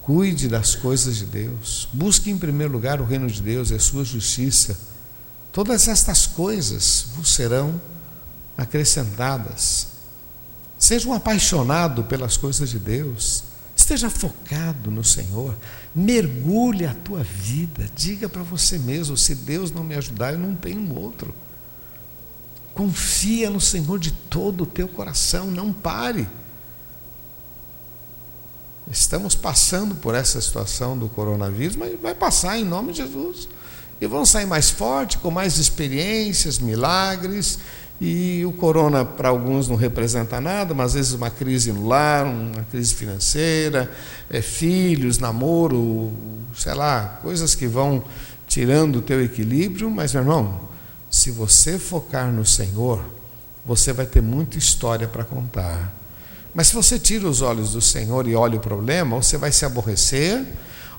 Cuide 0.00 0.48
das 0.48 0.74
coisas 0.74 1.16
de 1.16 1.24
Deus. 1.24 1.88
Busque 1.90 2.30
em 2.30 2.36
primeiro 2.36 2.70
lugar 2.70 3.00
o 3.00 3.04
reino 3.04 3.26
de 3.26 3.40
Deus 3.40 3.70
e 3.70 3.74
a 3.74 3.78
sua 3.78 4.04
justiça. 4.04 4.78
Todas 5.50 5.88
estas 5.88 6.26
coisas 6.26 7.06
vos 7.16 7.34
serão 7.34 7.80
acrescentadas. 8.54 9.88
Seja 10.78 11.08
um 11.08 11.14
apaixonado 11.14 12.04
pelas 12.04 12.36
coisas 12.36 12.68
de 12.68 12.78
Deus. 12.78 13.44
Esteja 13.84 14.08
focado 14.08 14.90
no 14.90 15.04
Senhor. 15.04 15.54
Mergulhe 15.94 16.86
a 16.86 16.94
tua 16.94 17.22
vida. 17.22 17.86
Diga 17.94 18.30
para 18.30 18.42
você 18.42 18.78
mesmo: 18.78 19.14
se 19.14 19.34
Deus 19.34 19.70
não 19.70 19.84
me 19.84 19.94
ajudar, 19.94 20.32
eu 20.32 20.38
não 20.38 20.54
tenho 20.54 20.98
outro. 20.98 21.34
Confia 22.72 23.50
no 23.50 23.60
Senhor 23.60 23.98
de 23.98 24.10
todo 24.10 24.62
o 24.62 24.66
teu 24.66 24.88
coração. 24.88 25.50
Não 25.50 25.70
pare. 25.70 26.26
Estamos 28.90 29.34
passando 29.34 29.94
por 29.94 30.14
essa 30.14 30.40
situação 30.40 30.96
do 30.96 31.06
coronavírus, 31.06 31.76
mas 31.76 32.00
vai 32.00 32.14
passar 32.14 32.58
em 32.58 32.64
nome 32.64 32.92
de 32.92 33.02
Jesus. 33.02 33.50
E 34.00 34.06
vão 34.06 34.24
sair 34.24 34.46
mais 34.46 34.70
forte, 34.70 35.18
com 35.18 35.30
mais 35.30 35.58
experiências, 35.58 36.58
milagres. 36.58 37.58
E 38.00 38.44
o 38.44 38.52
corona 38.52 39.04
para 39.04 39.28
alguns 39.28 39.68
não 39.68 39.76
representa 39.76 40.40
nada, 40.40 40.74
mas 40.74 40.86
às 40.86 40.94
vezes 40.94 41.12
uma 41.12 41.30
crise 41.30 41.72
no 41.72 41.86
lar, 41.86 42.26
uma 42.26 42.62
crise 42.64 42.94
financeira, 42.94 43.90
é, 44.28 44.42
filhos, 44.42 45.18
namoro, 45.18 46.12
sei 46.54 46.74
lá, 46.74 47.20
coisas 47.22 47.54
que 47.54 47.66
vão 47.66 48.02
tirando 48.48 48.96
o 48.96 49.02
teu 49.02 49.22
equilíbrio. 49.22 49.90
Mas, 49.90 50.12
meu 50.12 50.22
irmão, 50.22 50.60
se 51.08 51.30
você 51.30 51.78
focar 51.78 52.32
no 52.32 52.44
Senhor, 52.44 53.00
você 53.64 53.92
vai 53.92 54.06
ter 54.06 54.20
muita 54.20 54.58
história 54.58 55.06
para 55.06 55.24
contar. 55.24 55.94
Mas 56.54 56.68
se 56.68 56.74
você 56.74 56.98
tira 56.98 57.26
os 57.28 57.42
olhos 57.42 57.72
do 57.72 57.80
Senhor 57.80 58.28
e 58.28 58.34
olha 58.34 58.56
o 58.56 58.60
problema, 58.60 59.16
você 59.16 59.36
vai 59.36 59.50
se 59.50 59.64
aborrecer, 59.64 60.44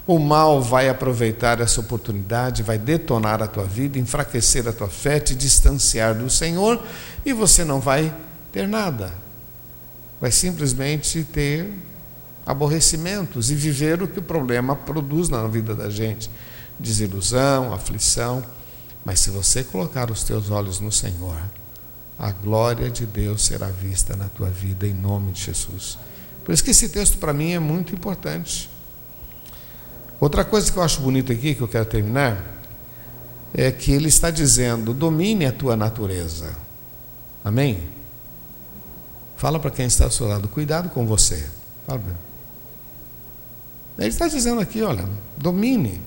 o 0.08 0.20
mal 0.20 0.62
vai 0.62 0.88
aproveitar 0.88 1.60
essa 1.60 1.82
oportunidade, 1.82 2.62
vai 2.62 2.78
detonar 2.78 3.42
a 3.42 3.48
tua 3.48 3.66
vida, 3.66 3.98
enfraquecer 3.98 4.68
a 4.68 4.74
tua 4.74 4.88
fé, 4.88 5.20
te 5.20 5.34
distanciar 5.34 6.14
do 6.14 6.30
Senhor 6.30 6.84
e 7.26 7.34
você 7.34 7.64
não 7.64 7.80
vai 7.80 8.14
ter 8.52 8.68
nada. 8.68 9.12
Vai 10.22 10.32
simplesmente 10.32 11.24
ter 11.24 11.74
aborrecimentos 12.46 13.50
e 13.50 13.56
viver 13.56 14.02
o 14.04 14.08
que 14.08 14.20
o 14.20 14.24
problema 14.24 14.76
produz 14.76 15.28
na 15.28 15.48
vida 15.48 15.74
da 15.74 15.90
gente: 15.90 16.30
desilusão, 16.80 17.74
aflição. 17.74 18.44
Mas 19.04 19.20
se 19.20 19.30
você 19.30 19.64
colocar 19.64 20.10
os 20.10 20.24
teus 20.24 20.50
olhos 20.50 20.80
no 20.80 20.92
Senhor, 20.92 21.38
a 22.18 22.32
glória 22.32 22.90
de 22.90 23.06
Deus 23.06 23.46
será 23.46 23.68
vista 23.68 24.16
na 24.16 24.26
tua 24.26 24.50
vida, 24.50 24.88
em 24.88 24.94
nome 24.94 25.32
de 25.32 25.42
Jesus. 25.42 25.98
Por 26.44 26.54
isso 26.54 26.64
que 26.64 26.72
esse 26.72 26.90
texto 26.90 27.18
para 27.18 27.34
mim 27.34 27.54
é 27.54 27.60
muito 27.60 27.94
importante. 27.94 28.70
Outra 30.20 30.46
coisa 30.46 30.72
que 30.72 30.78
eu 30.78 30.84
acho 30.84 31.02
bonita 31.02 31.34
aqui, 31.34 31.56
que 31.56 31.62
eu 31.62 31.68
quero 31.68 31.86
terminar, 31.86 32.44
é 33.54 33.72
que 33.72 33.92
ele 33.92 34.08
está 34.08 34.32
dizendo: 34.32 34.94
domine 34.94 35.46
a 35.46 35.52
tua 35.52 35.76
natureza. 35.76 36.56
Amém? 37.44 37.80
Fala 39.38 39.60
para 39.60 39.72
quem 39.72 39.86
está 39.86 40.06
ao 40.06 40.12
seu 40.12 40.28
lado, 40.28 40.48
cuidado 40.48 40.90
com 40.90 41.06
você. 41.06 41.48
Fala 41.86 42.02
Ele 43.98 44.08
está 44.08 44.28
dizendo 44.28 44.62
aqui: 44.62 44.82
olha, 44.82 45.08
domine. 45.38 46.02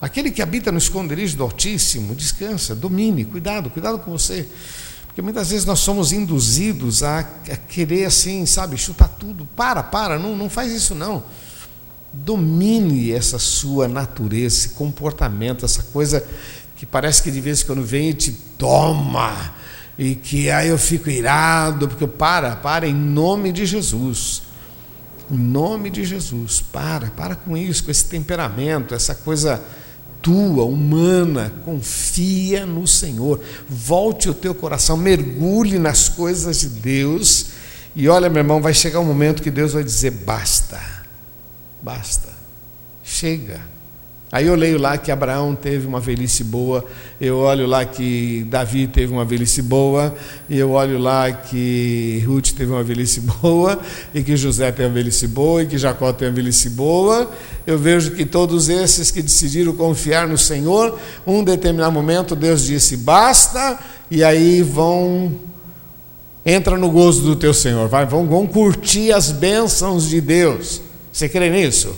Aquele 0.00 0.30
que 0.30 0.40
habita 0.40 0.72
no 0.72 0.78
esconderijo 0.78 1.36
do 1.36 1.42
Altíssimo, 1.42 2.14
descansa, 2.14 2.74
domine, 2.74 3.24
cuidado, 3.24 3.68
cuidado 3.68 3.98
com 3.98 4.12
você. 4.12 4.48
Porque 5.06 5.20
muitas 5.20 5.50
vezes 5.50 5.66
nós 5.66 5.80
somos 5.80 6.10
induzidos 6.10 7.02
a, 7.02 7.18
a 7.18 7.56
querer 7.56 8.06
assim, 8.06 8.46
sabe, 8.46 8.78
chutar 8.78 9.08
tudo. 9.08 9.44
Para, 9.54 9.82
para, 9.82 10.18
não, 10.18 10.34
não 10.34 10.48
faz 10.48 10.72
isso 10.72 10.94
não. 10.94 11.22
Domine 12.12 13.12
essa 13.12 13.38
sua 13.38 13.86
natureza, 13.86 14.56
esse 14.56 14.68
comportamento, 14.70 15.64
essa 15.64 15.82
coisa 15.92 16.24
que 16.76 16.84
parece 16.84 17.22
que 17.22 17.30
de 17.30 17.40
vez 17.40 17.62
em 17.62 17.66
quando 17.66 17.82
vem 17.82 18.10
e 18.10 18.14
te 18.14 18.32
toma, 18.56 19.52
e 19.98 20.14
que 20.14 20.50
aí 20.50 20.68
eu 20.68 20.78
fico 20.78 21.10
irado, 21.10 21.86
porque 21.86 22.06
para, 22.06 22.56
para, 22.56 22.88
em 22.88 22.94
nome 22.94 23.52
de 23.52 23.66
Jesus. 23.66 24.42
Em 25.30 25.36
nome 25.36 25.90
de 25.90 26.04
Jesus, 26.04 26.60
para, 26.60 27.10
para 27.10 27.36
com 27.36 27.56
isso, 27.56 27.84
com 27.84 27.90
esse 27.90 28.06
temperamento, 28.06 28.94
essa 28.94 29.14
coisa 29.14 29.62
tua, 30.22 30.64
humana, 30.64 31.52
confia 31.64 32.66
no 32.66 32.86
Senhor. 32.86 33.40
Volte 33.68 34.28
o 34.28 34.34
teu 34.34 34.54
coração, 34.54 34.96
mergulhe 34.96 35.78
nas 35.78 36.08
coisas 36.08 36.60
de 36.60 36.68
Deus. 36.68 37.46
E 37.94 38.08
olha, 38.08 38.28
meu 38.28 38.40
irmão, 38.40 38.60
vai 38.60 38.74
chegar 38.74 39.00
um 39.00 39.04
momento 39.04 39.42
que 39.42 39.50
Deus 39.50 39.72
vai 39.72 39.84
dizer: 39.84 40.10
basta, 40.10 40.80
basta, 41.82 42.32
chega. 43.02 43.60
Aí 44.32 44.46
eu 44.46 44.54
leio 44.54 44.78
lá 44.78 44.96
que 44.96 45.10
Abraão 45.10 45.56
teve 45.56 45.88
uma 45.88 45.98
velhice 45.98 46.44
boa, 46.44 46.84
eu 47.20 47.38
olho 47.38 47.66
lá 47.66 47.84
que 47.84 48.46
Davi 48.48 48.86
teve 48.86 49.12
uma 49.12 49.24
velhice 49.24 49.60
boa, 49.60 50.14
e 50.48 50.56
eu 50.56 50.70
olho 50.70 50.98
lá 50.98 51.32
que 51.32 52.22
Ruth 52.24 52.52
teve 52.52 52.70
uma 52.70 52.84
velhice 52.84 53.20
boa, 53.42 53.80
e 54.14 54.22
que 54.22 54.36
José 54.36 54.70
tem 54.70 54.86
uma 54.86 54.94
velhice 54.94 55.26
boa, 55.26 55.64
e 55.64 55.66
que 55.66 55.76
Jacó 55.76 56.12
tem 56.12 56.28
uma 56.28 56.34
velhice 56.34 56.70
boa. 56.70 57.28
Eu 57.66 57.76
vejo 57.76 58.12
que 58.12 58.24
todos 58.24 58.68
esses 58.68 59.10
que 59.10 59.20
decidiram 59.20 59.72
confiar 59.72 60.28
no 60.28 60.38
Senhor, 60.38 60.96
um 61.26 61.42
determinado 61.42 61.90
momento 61.90 62.36
Deus 62.36 62.64
disse: 62.64 62.96
basta, 62.98 63.80
e 64.08 64.22
aí 64.22 64.62
vão 64.62 65.32
entra 66.46 66.78
no 66.78 66.88
gozo 66.88 67.22
do 67.22 67.34
teu 67.34 67.52
Senhor, 67.52 67.88
vai, 67.88 68.06
vão, 68.06 68.26
vão 68.28 68.46
curtir 68.46 69.10
as 69.10 69.32
bênçãos 69.32 70.08
de 70.08 70.20
Deus. 70.20 70.80
Você 71.20 71.28
crê 71.28 71.50
nisso? 71.50 71.94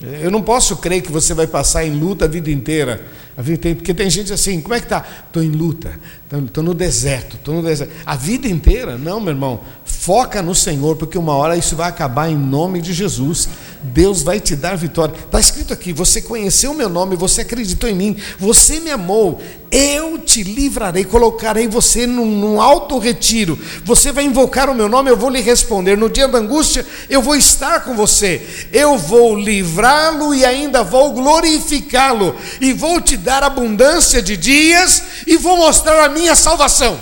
Eu 0.00 0.30
não 0.30 0.40
posso 0.40 0.78
crer 0.78 1.02
que 1.02 1.12
você 1.12 1.34
vai 1.34 1.46
passar 1.46 1.84
em 1.84 1.90
luta 1.90 2.24
a 2.24 2.28
vida 2.28 2.50
inteira. 2.50 3.04
A 3.36 3.42
vida 3.42 3.58
inteira 3.58 3.76
porque 3.76 3.92
tem 3.92 4.08
gente 4.08 4.32
assim, 4.32 4.58
como 4.58 4.72
é 4.72 4.80
que 4.80 4.86
tá? 4.86 5.06
Estou 5.26 5.42
em 5.42 5.50
luta, 5.50 6.00
estou 6.40 6.64
no 6.64 6.74
deserto, 6.74 7.36
estou 7.36 7.54
no 7.56 7.62
deserto. 7.62 7.92
A 8.06 8.16
vida 8.16 8.48
inteira? 8.48 8.96
Não, 8.96 9.20
meu 9.20 9.32
irmão. 9.32 9.60
Foca 9.84 10.40
no 10.42 10.54
Senhor, 10.54 10.96
porque 10.96 11.18
uma 11.18 11.34
hora 11.34 11.56
isso 11.56 11.76
vai 11.76 11.88
acabar 11.88 12.28
em 12.28 12.36
nome 12.36 12.80
de 12.80 12.92
Jesus. 12.92 13.48
Deus 13.82 14.22
vai 14.22 14.40
te 14.40 14.54
dar 14.54 14.76
vitória. 14.76 15.14
Está 15.14 15.40
escrito 15.40 15.72
aqui: 15.72 15.92
você 15.92 16.22
conheceu 16.22 16.70
o 16.70 16.74
meu 16.74 16.88
nome, 16.88 17.16
você 17.16 17.42
acreditou 17.42 17.88
em 17.88 17.94
mim, 17.94 18.16
você 18.38 18.80
me 18.80 18.90
amou, 18.90 19.40
eu 19.70 20.18
te 20.18 20.42
livrarei, 20.42 21.04
colocarei 21.04 21.66
você 21.66 22.06
num, 22.06 22.26
num 22.26 22.60
alto 22.60 22.98
retiro. 22.98 23.58
Você 23.84 24.12
vai 24.12 24.24
invocar 24.24 24.70
o 24.70 24.74
meu 24.74 24.88
nome, 24.88 25.10
eu 25.10 25.16
vou 25.16 25.30
lhe 25.30 25.40
responder. 25.40 25.96
No 25.96 26.08
dia 26.08 26.28
da 26.28 26.38
angústia, 26.38 26.86
eu 27.08 27.20
vou 27.22 27.34
estar 27.34 27.80
com 27.80 27.94
você. 27.96 28.68
Eu 28.72 28.96
vou 28.98 29.34
livrá-lo 29.34 30.34
e 30.34 30.44
ainda 30.44 30.84
vou 30.84 31.12
glorificá-lo. 31.12 32.36
E 32.60 32.72
vou 32.72 33.00
te 33.00 33.16
dar 33.16 33.42
abundância 33.42 34.22
de 34.22 34.36
dias 34.36 35.02
e 35.26 35.36
vou 35.36 35.56
mostrar 35.56 36.04
a 36.04 36.08
minha 36.08 36.21
salvação. 36.34 37.00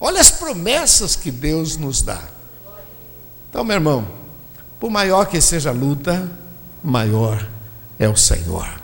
Olha 0.00 0.20
as 0.20 0.30
promessas 0.30 1.16
que 1.16 1.30
Deus 1.30 1.76
nos 1.76 2.02
dá. 2.02 2.20
Então, 3.48 3.64
meu 3.64 3.76
irmão, 3.76 4.06
por 4.80 4.90
maior 4.90 5.26
que 5.26 5.40
seja 5.40 5.70
a 5.70 5.72
luta, 5.72 6.30
maior 6.82 7.46
é 7.98 8.08
o 8.08 8.16
Senhor 8.16 8.82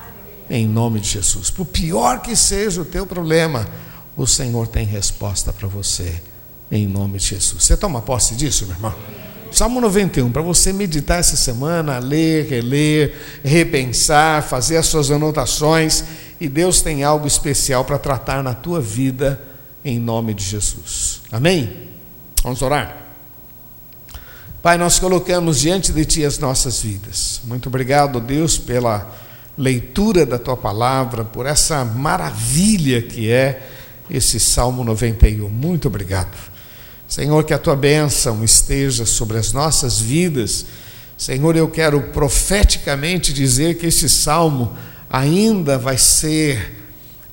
em 0.51 0.67
nome 0.67 1.01
de 1.01 1.09
Jesus. 1.09 1.51
Por 1.51 1.67
pior 1.67 2.21
que 2.21 2.35
seja 2.35 2.81
o 2.81 2.85
teu 2.85 3.07
problema, 3.07 3.67
o 4.17 4.27
Senhor 4.27 4.67
tem 4.67 4.85
resposta 4.85 5.53
para 5.53 5.69
você, 5.69 6.21
em 6.71 6.87
nome 6.87 7.19
de 7.19 7.27
Jesus. 7.27 7.65
Você 7.65 7.77
toma 7.77 8.01
posse 8.01 8.35
disso, 8.35 8.67
meu 8.67 8.75
irmão? 8.75 8.95
Salmo 9.51 9.81
91, 9.81 10.31
para 10.31 10.43
você 10.43 10.73
meditar 10.73 11.21
essa 11.21 11.37
semana, 11.37 11.99
ler, 11.99 12.47
reler, 12.47 13.15
repensar, 13.43 14.43
fazer 14.43 14.77
as 14.77 14.87
suas 14.87 15.11
anotações, 15.11 16.05
e 16.41 16.49
Deus 16.49 16.81
tem 16.81 17.03
algo 17.03 17.27
especial 17.27 17.85
para 17.85 17.99
tratar 17.99 18.43
na 18.43 18.55
tua 18.55 18.81
vida, 18.81 19.41
em 19.85 19.99
nome 19.99 20.35
de 20.35 20.45
Jesus. 20.45 21.23
Amém? 21.33 21.89
Vamos 22.43 22.63
orar? 22.63 22.97
Pai, 24.63 24.77
nós 24.77 24.99
colocamos 24.99 25.61
diante 25.61 25.93
de 25.93 26.05
Ti 26.05 26.25
as 26.25 26.39
nossas 26.39 26.83
vidas. 26.83 27.41
Muito 27.45 27.69
obrigado, 27.69 28.21
Deus, 28.21 28.59
pela 28.59 29.11
leitura 29.57 30.25
da 30.25 30.39
tua 30.39 30.57
palavra, 30.57 31.25
por 31.25 31.47
essa 31.47 31.85
maravilha 31.85 33.03
que 33.03 33.31
é 33.31 33.63
esse 34.09 34.39
Salmo 34.39 34.85
91. 34.85 35.49
Muito 35.49 35.89
obrigado. 35.89 36.37
Senhor, 37.07 37.43
que 37.45 37.55
a 37.55 37.59
tua 37.59 37.75
bênção 37.75 38.45
esteja 38.45 39.07
sobre 39.07 39.39
as 39.39 39.53
nossas 39.53 39.99
vidas. 39.99 40.67
Senhor, 41.17 41.57
eu 41.57 41.69
quero 41.69 42.01
profeticamente 42.13 43.33
dizer 43.33 43.79
que 43.79 43.87
esse 43.87 44.09
salmo 44.09 44.77
ainda 45.11 45.79
vai 45.79 45.99
ser 45.99 46.77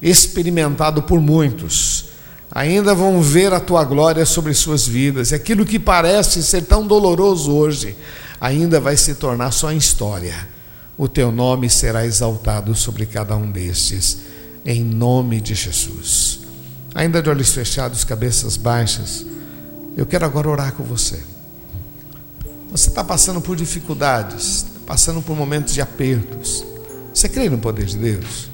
experimentado 0.01 1.03
por 1.03 1.19
muitos. 1.19 2.05
Ainda 2.51 2.95
vão 2.95 3.21
ver 3.21 3.53
a 3.53 3.59
tua 3.59 3.83
glória 3.83 4.25
sobre 4.25 4.53
suas 4.53 4.87
vidas. 4.87 5.31
E 5.31 5.35
aquilo 5.35 5.65
que 5.65 5.79
parece 5.79 6.41
ser 6.43 6.63
tão 6.63 6.87
doloroso 6.87 7.53
hoje, 7.53 7.95
ainda 8.39 8.79
vai 8.79 8.95
se 8.95 9.15
tornar 9.15 9.51
só 9.51 9.71
história 9.71 10.55
o 10.97 11.07
teu 11.07 11.31
nome 11.31 11.69
será 11.69 12.05
exaltado 12.05 12.73
sobre 12.73 13.05
cada 13.05 13.35
um 13.35 13.51
destes, 13.51 14.19
em 14.65 14.83
nome 14.83 15.41
de 15.41 15.53
Jesus. 15.53 16.39
Ainda 16.93 17.21
de 17.21 17.29
olhos 17.29 17.51
fechados, 17.51 18.05
cabeças 18.05 18.55
baixas, 18.55 19.25
eu 19.97 20.05
quero 20.05 20.25
agora 20.25 20.49
orar 20.49 20.73
com 20.73 20.83
você. 20.83 21.21
Você 22.71 22.89
está 22.89 23.03
passando 23.03 23.41
por 23.41 23.55
dificuldades, 23.55 24.65
passando 24.85 25.21
por 25.21 25.35
momentos 25.35 25.73
de 25.73 25.81
apertos. 25.81 26.65
Você 27.15 27.29
crê 27.29 27.49
no 27.49 27.57
poder 27.57 27.85
de 27.85 27.97
Deus? 27.97 28.49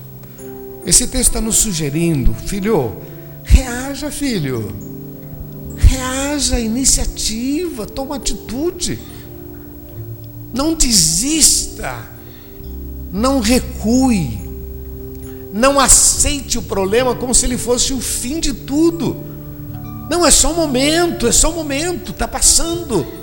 Esse 0.86 1.08
texto 1.08 1.30
está 1.30 1.42
nos 1.42 1.56
sugerindo, 1.56 2.32
filho, 2.32 2.96
reaja, 3.44 4.12
filho. 4.12 4.72
Reaja, 5.78 6.60
iniciativa, 6.60 7.88
toma 7.88 8.18
atitude. 8.18 9.00
Não 10.54 10.76
desista. 10.76 12.08
Não 13.12 13.40
recue. 13.40 14.40
Não 15.52 15.80
aceite 15.80 16.60
o 16.60 16.62
problema 16.62 17.16
como 17.16 17.34
se 17.34 17.48
ele 17.48 17.58
fosse 17.58 17.94
o 17.94 18.00
fim 18.00 18.40
de 18.40 18.54
tudo. 18.54 19.18
Não, 20.08 20.24
é 20.24 20.30
só 20.30 20.52
um 20.52 20.56
momento, 20.56 21.26
é 21.26 21.32
só 21.32 21.50
um 21.52 21.56
momento, 21.56 22.12
está 22.12 22.28
passando 22.28 23.21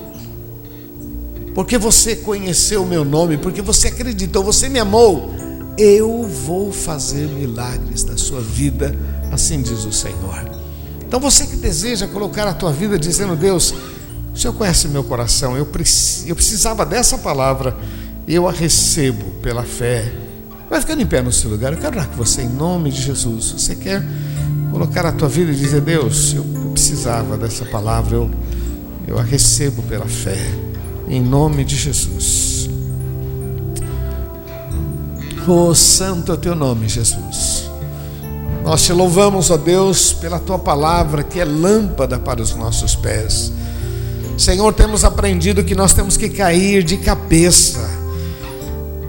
porque 1.58 1.76
você 1.76 2.14
conheceu 2.14 2.84
o 2.84 2.86
meu 2.86 3.04
nome, 3.04 3.36
porque 3.36 3.60
você 3.60 3.88
acreditou, 3.88 4.44
você 4.44 4.68
me 4.68 4.78
amou, 4.78 5.34
eu 5.76 6.22
vou 6.22 6.70
fazer 6.70 7.26
milagres 7.26 8.04
na 8.04 8.16
sua 8.16 8.40
vida, 8.40 8.96
assim 9.32 9.60
diz 9.60 9.84
o 9.84 9.90
Senhor. 9.90 10.48
Então 11.04 11.18
você 11.18 11.48
que 11.48 11.56
deseja 11.56 12.06
colocar 12.06 12.46
a 12.46 12.54
tua 12.54 12.70
vida 12.70 12.96
dizendo, 12.96 13.34
Deus, 13.34 13.74
o 14.32 14.38
Senhor 14.38 14.54
conhece 14.54 14.86
meu 14.86 15.02
coração, 15.02 15.56
eu, 15.56 15.66
precisava 15.66 16.86
dessa 16.86 17.18
palavra, 17.18 17.76
eu 18.28 18.46
a 18.46 18.52
recebo 18.52 19.24
pela 19.42 19.64
fé. 19.64 20.12
Vai 20.70 20.80
ficando 20.80 21.02
em 21.02 21.06
pé 21.06 21.22
no 21.22 21.32
seu 21.32 21.50
lugar, 21.50 21.72
eu 21.72 21.80
quero 21.80 21.96
orar 21.96 22.08
com 22.08 22.14
você 22.14 22.42
em 22.42 22.48
nome 22.48 22.92
de 22.92 23.02
Jesus. 23.02 23.50
Você 23.50 23.74
quer 23.74 24.00
colocar 24.70 25.04
a 25.04 25.10
tua 25.10 25.28
vida 25.28 25.50
e 25.50 25.56
dizer, 25.56 25.80
Deus, 25.80 26.34
eu, 26.34 26.46
eu 26.54 26.70
precisava 26.70 27.36
dessa 27.36 27.64
palavra, 27.64 28.14
eu, 28.14 28.30
eu 29.08 29.18
a 29.18 29.24
recebo 29.24 29.82
pela 29.82 30.06
fé 30.06 30.67
em 31.08 31.20
nome 31.20 31.64
de 31.64 31.76
Jesus. 31.76 32.68
Oh, 35.46 35.74
santo 35.74 36.32
é 36.32 36.34
o 36.34 36.38
teu 36.38 36.54
nome, 36.54 36.88
Jesus. 36.88 37.70
Nós 38.62 38.82
te 38.82 38.92
louvamos, 38.92 39.50
ó 39.50 39.56
Deus, 39.56 40.12
pela 40.12 40.38
tua 40.38 40.58
palavra 40.58 41.22
que 41.22 41.40
é 41.40 41.44
lâmpada 41.44 42.18
para 42.18 42.42
os 42.42 42.54
nossos 42.54 42.94
pés. 42.94 43.50
Senhor, 44.36 44.72
temos 44.74 45.04
aprendido 45.04 45.64
que 45.64 45.74
nós 45.74 45.94
temos 45.94 46.18
que 46.18 46.28
cair 46.28 46.82
de 46.82 46.98
cabeça, 46.98 47.88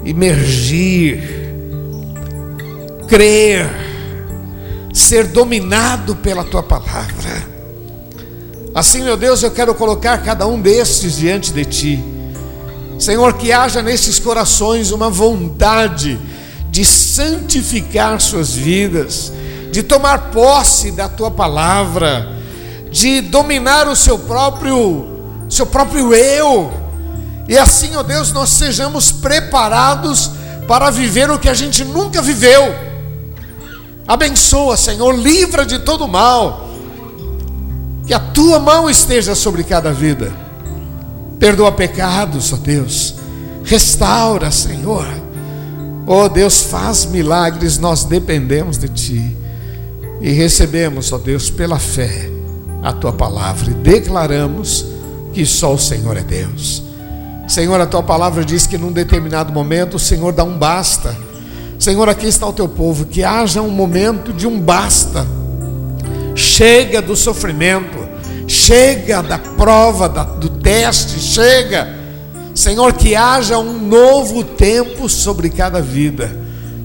emergir, 0.05 1.21
crer, 3.07 3.69
ser 4.93 5.27
dominado 5.27 6.15
pela 6.15 6.45
tua 6.45 6.63
palavra. 6.63 7.58
Assim, 8.73 9.01
meu 9.01 9.17
Deus, 9.17 9.41
eu 9.41 9.49
quero 9.49 9.73
colocar 9.73 10.19
cada 10.19 10.45
um 10.45 10.61
destes 10.61 11.17
diante 11.17 11.51
de 11.51 11.65
Ti. 11.65 12.03
Senhor, 12.99 13.33
que 13.33 13.51
haja 13.51 13.81
nesses 13.81 14.19
corações 14.19 14.91
uma 14.91 15.09
vontade 15.09 16.19
de 16.69 16.85
santificar 16.85 18.21
suas 18.21 18.53
vidas, 18.53 19.33
de 19.71 19.81
tomar 19.81 20.29
posse 20.31 20.91
da 20.91 21.09
Tua 21.09 21.31
palavra, 21.31 22.37
de 22.91 23.21
dominar 23.21 23.87
o 23.87 23.95
seu 23.95 24.19
próprio, 24.19 25.07
seu 25.49 25.65
próprio 25.65 26.13
eu. 26.13 26.71
E 27.47 27.57
assim, 27.57 27.95
ó 27.95 28.03
Deus, 28.03 28.31
nós 28.31 28.49
sejamos 28.49 29.11
preparados 29.11 30.31
para 30.67 30.91
viver 30.91 31.31
o 31.31 31.39
que 31.39 31.49
a 31.49 31.55
gente 31.55 31.83
nunca 31.83 32.21
viveu. 32.21 32.75
Abençoa, 34.07 34.77
Senhor, 34.77 35.11
livra 35.15 35.65
de 35.65 35.79
todo 35.79 36.07
mal 36.07 36.68
que 38.09 38.13
a 38.15 38.19
tua 38.19 38.57
mão 38.57 38.89
esteja 38.89 39.35
sobre 39.35 39.63
cada 39.63 39.93
vida. 39.93 40.33
Perdoa 41.37 41.71
pecados, 41.71 42.51
ó 42.51 42.55
Deus. 42.55 43.13
Restaura, 43.63 44.49
Senhor. 44.49 45.05
Ó 46.07 46.27
Deus, 46.27 46.63
faz 46.63 47.05
milagres, 47.05 47.77
nós 47.77 48.05
dependemos 48.05 48.79
de 48.79 48.89
Ti. 48.89 49.37
E 50.21 50.31
recebemos, 50.31 51.13
ó 51.13 51.19
Deus, 51.19 51.51
pela 51.51 51.77
fé, 51.77 52.31
a 52.81 52.91
Tua 52.91 53.13
palavra 53.13 53.69
e 53.69 53.75
declaramos 53.75 54.87
que 55.31 55.45
só 55.45 55.75
o 55.75 55.77
Senhor 55.77 56.17
é 56.17 56.23
Deus. 56.23 56.81
Senhor, 57.47 57.79
a 57.79 57.85
Tua 57.85 58.01
palavra 58.01 58.43
diz 58.43 58.65
que 58.65 58.79
num 58.79 58.91
determinado 58.91 59.53
momento 59.53 59.97
o 59.97 59.99
Senhor 59.99 60.33
dá 60.33 60.43
um 60.43 60.57
basta. 60.57 61.15
Senhor, 61.77 62.09
aqui 62.09 62.25
está 62.25 62.47
o 62.47 62.53
Teu 62.53 62.67
povo, 62.67 63.05
que 63.05 63.23
haja 63.23 63.61
um 63.61 63.69
momento 63.69 64.33
de 64.33 64.47
um 64.47 64.59
basta 64.59 65.27
chega 66.39 67.01
do 67.01 67.17
sofrimento, 67.17 67.98
chega 68.49 69.21
da 69.21 69.37
prova, 69.37 70.09
da, 70.09 70.23
do 70.23 70.49
teste, 70.49 71.19
chega. 71.19 71.95
Senhor, 72.55 72.93
que 72.93 73.15
haja 73.15 73.57
um 73.59 73.79
novo 73.79 74.43
tempo 74.43 75.07
sobre 75.07 75.49
cada 75.49 75.81
vida, 75.81 76.35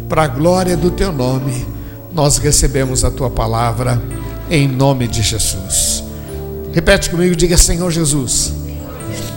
para 0.09 0.25
a 0.25 0.29
glória 0.29 0.77
do 0.77 0.91
Teu 0.91 1.11
nome. 1.11 1.67
Nós 2.13 2.37
recebemos 2.37 3.03
a 3.03 3.11
Tua 3.11 3.31
palavra 3.31 4.01
em 4.51 4.69
nome 4.69 5.09
de 5.09 5.23
Jesus. 5.23 6.05
Repete 6.73 7.09
comigo, 7.09 7.35
diga 7.35 7.57
Senhor 7.57 7.91
Jesus. 7.91 8.53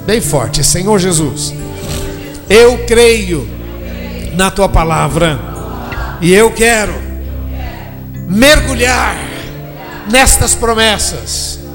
Bem 0.05 0.19
forte, 0.19 0.63
Senhor 0.63 0.99
Jesus. 0.99 1.53
Eu 2.49 2.85
creio 2.85 3.47
na 4.35 4.51
Tua 4.51 4.67
palavra 4.67 5.39
e 6.21 6.33
eu 6.33 6.51
quero 6.51 6.93
mergulhar 8.27 9.15
nestas 10.09 10.53
promessas. 10.53 11.66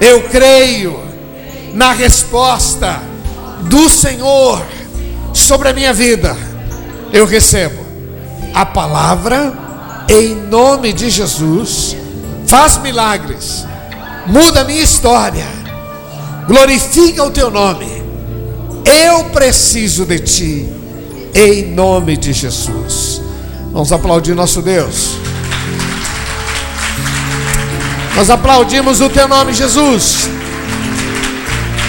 Eu 0.00 0.28
creio 0.28 1.00
na 1.72 1.92
resposta 1.92 3.02
do 3.62 3.88
Senhor 3.88 4.64
sobre 5.32 5.68
a 5.68 5.72
minha 5.72 5.92
vida. 5.92 6.36
Eu 7.12 7.26
recebo 7.26 7.84
a 8.52 8.64
palavra 8.64 9.52
em 10.08 10.34
nome 10.34 10.92
de 10.92 11.10
Jesus. 11.10 11.96
Faz 12.46 12.76
milagres, 12.78 13.64
muda 14.26 14.60
a 14.60 14.64
minha 14.64 14.82
história, 14.82 15.46
glorifica 16.46 17.24
o 17.24 17.30
teu 17.30 17.50
nome. 17.50 18.04
Eu 18.84 19.24
preciso 19.30 20.04
de 20.04 20.18
ti, 20.20 20.68
em 21.34 21.72
nome 21.72 22.16
de 22.16 22.32
Jesus. 22.32 23.22
Vamos 23.72 23.90
aplaudir 23.92 24.34
nosso 24.34 24.62
Deus. 24.62 25.16
Nós 28.16 28.30
aplaudimos 28.30 29.00
o 29.00 29.10
teu 29.10 29.26
nome, 29.26 29.52
Jesus. 29.52 30.28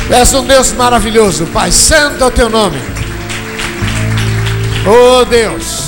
És 0.10 0.34
um 0.34 0.44
Deus 0.44 0.72
maravilhoso, 0.74 1.46
Pai. 1.48 1.72
Santo 1.72 2.24
é 2.24 2.28
o 2.28 2.32
teu 2.32 2.50
nome. 2.50 2.80
Oh 4.88 5.26
Deus. 5.26 5.85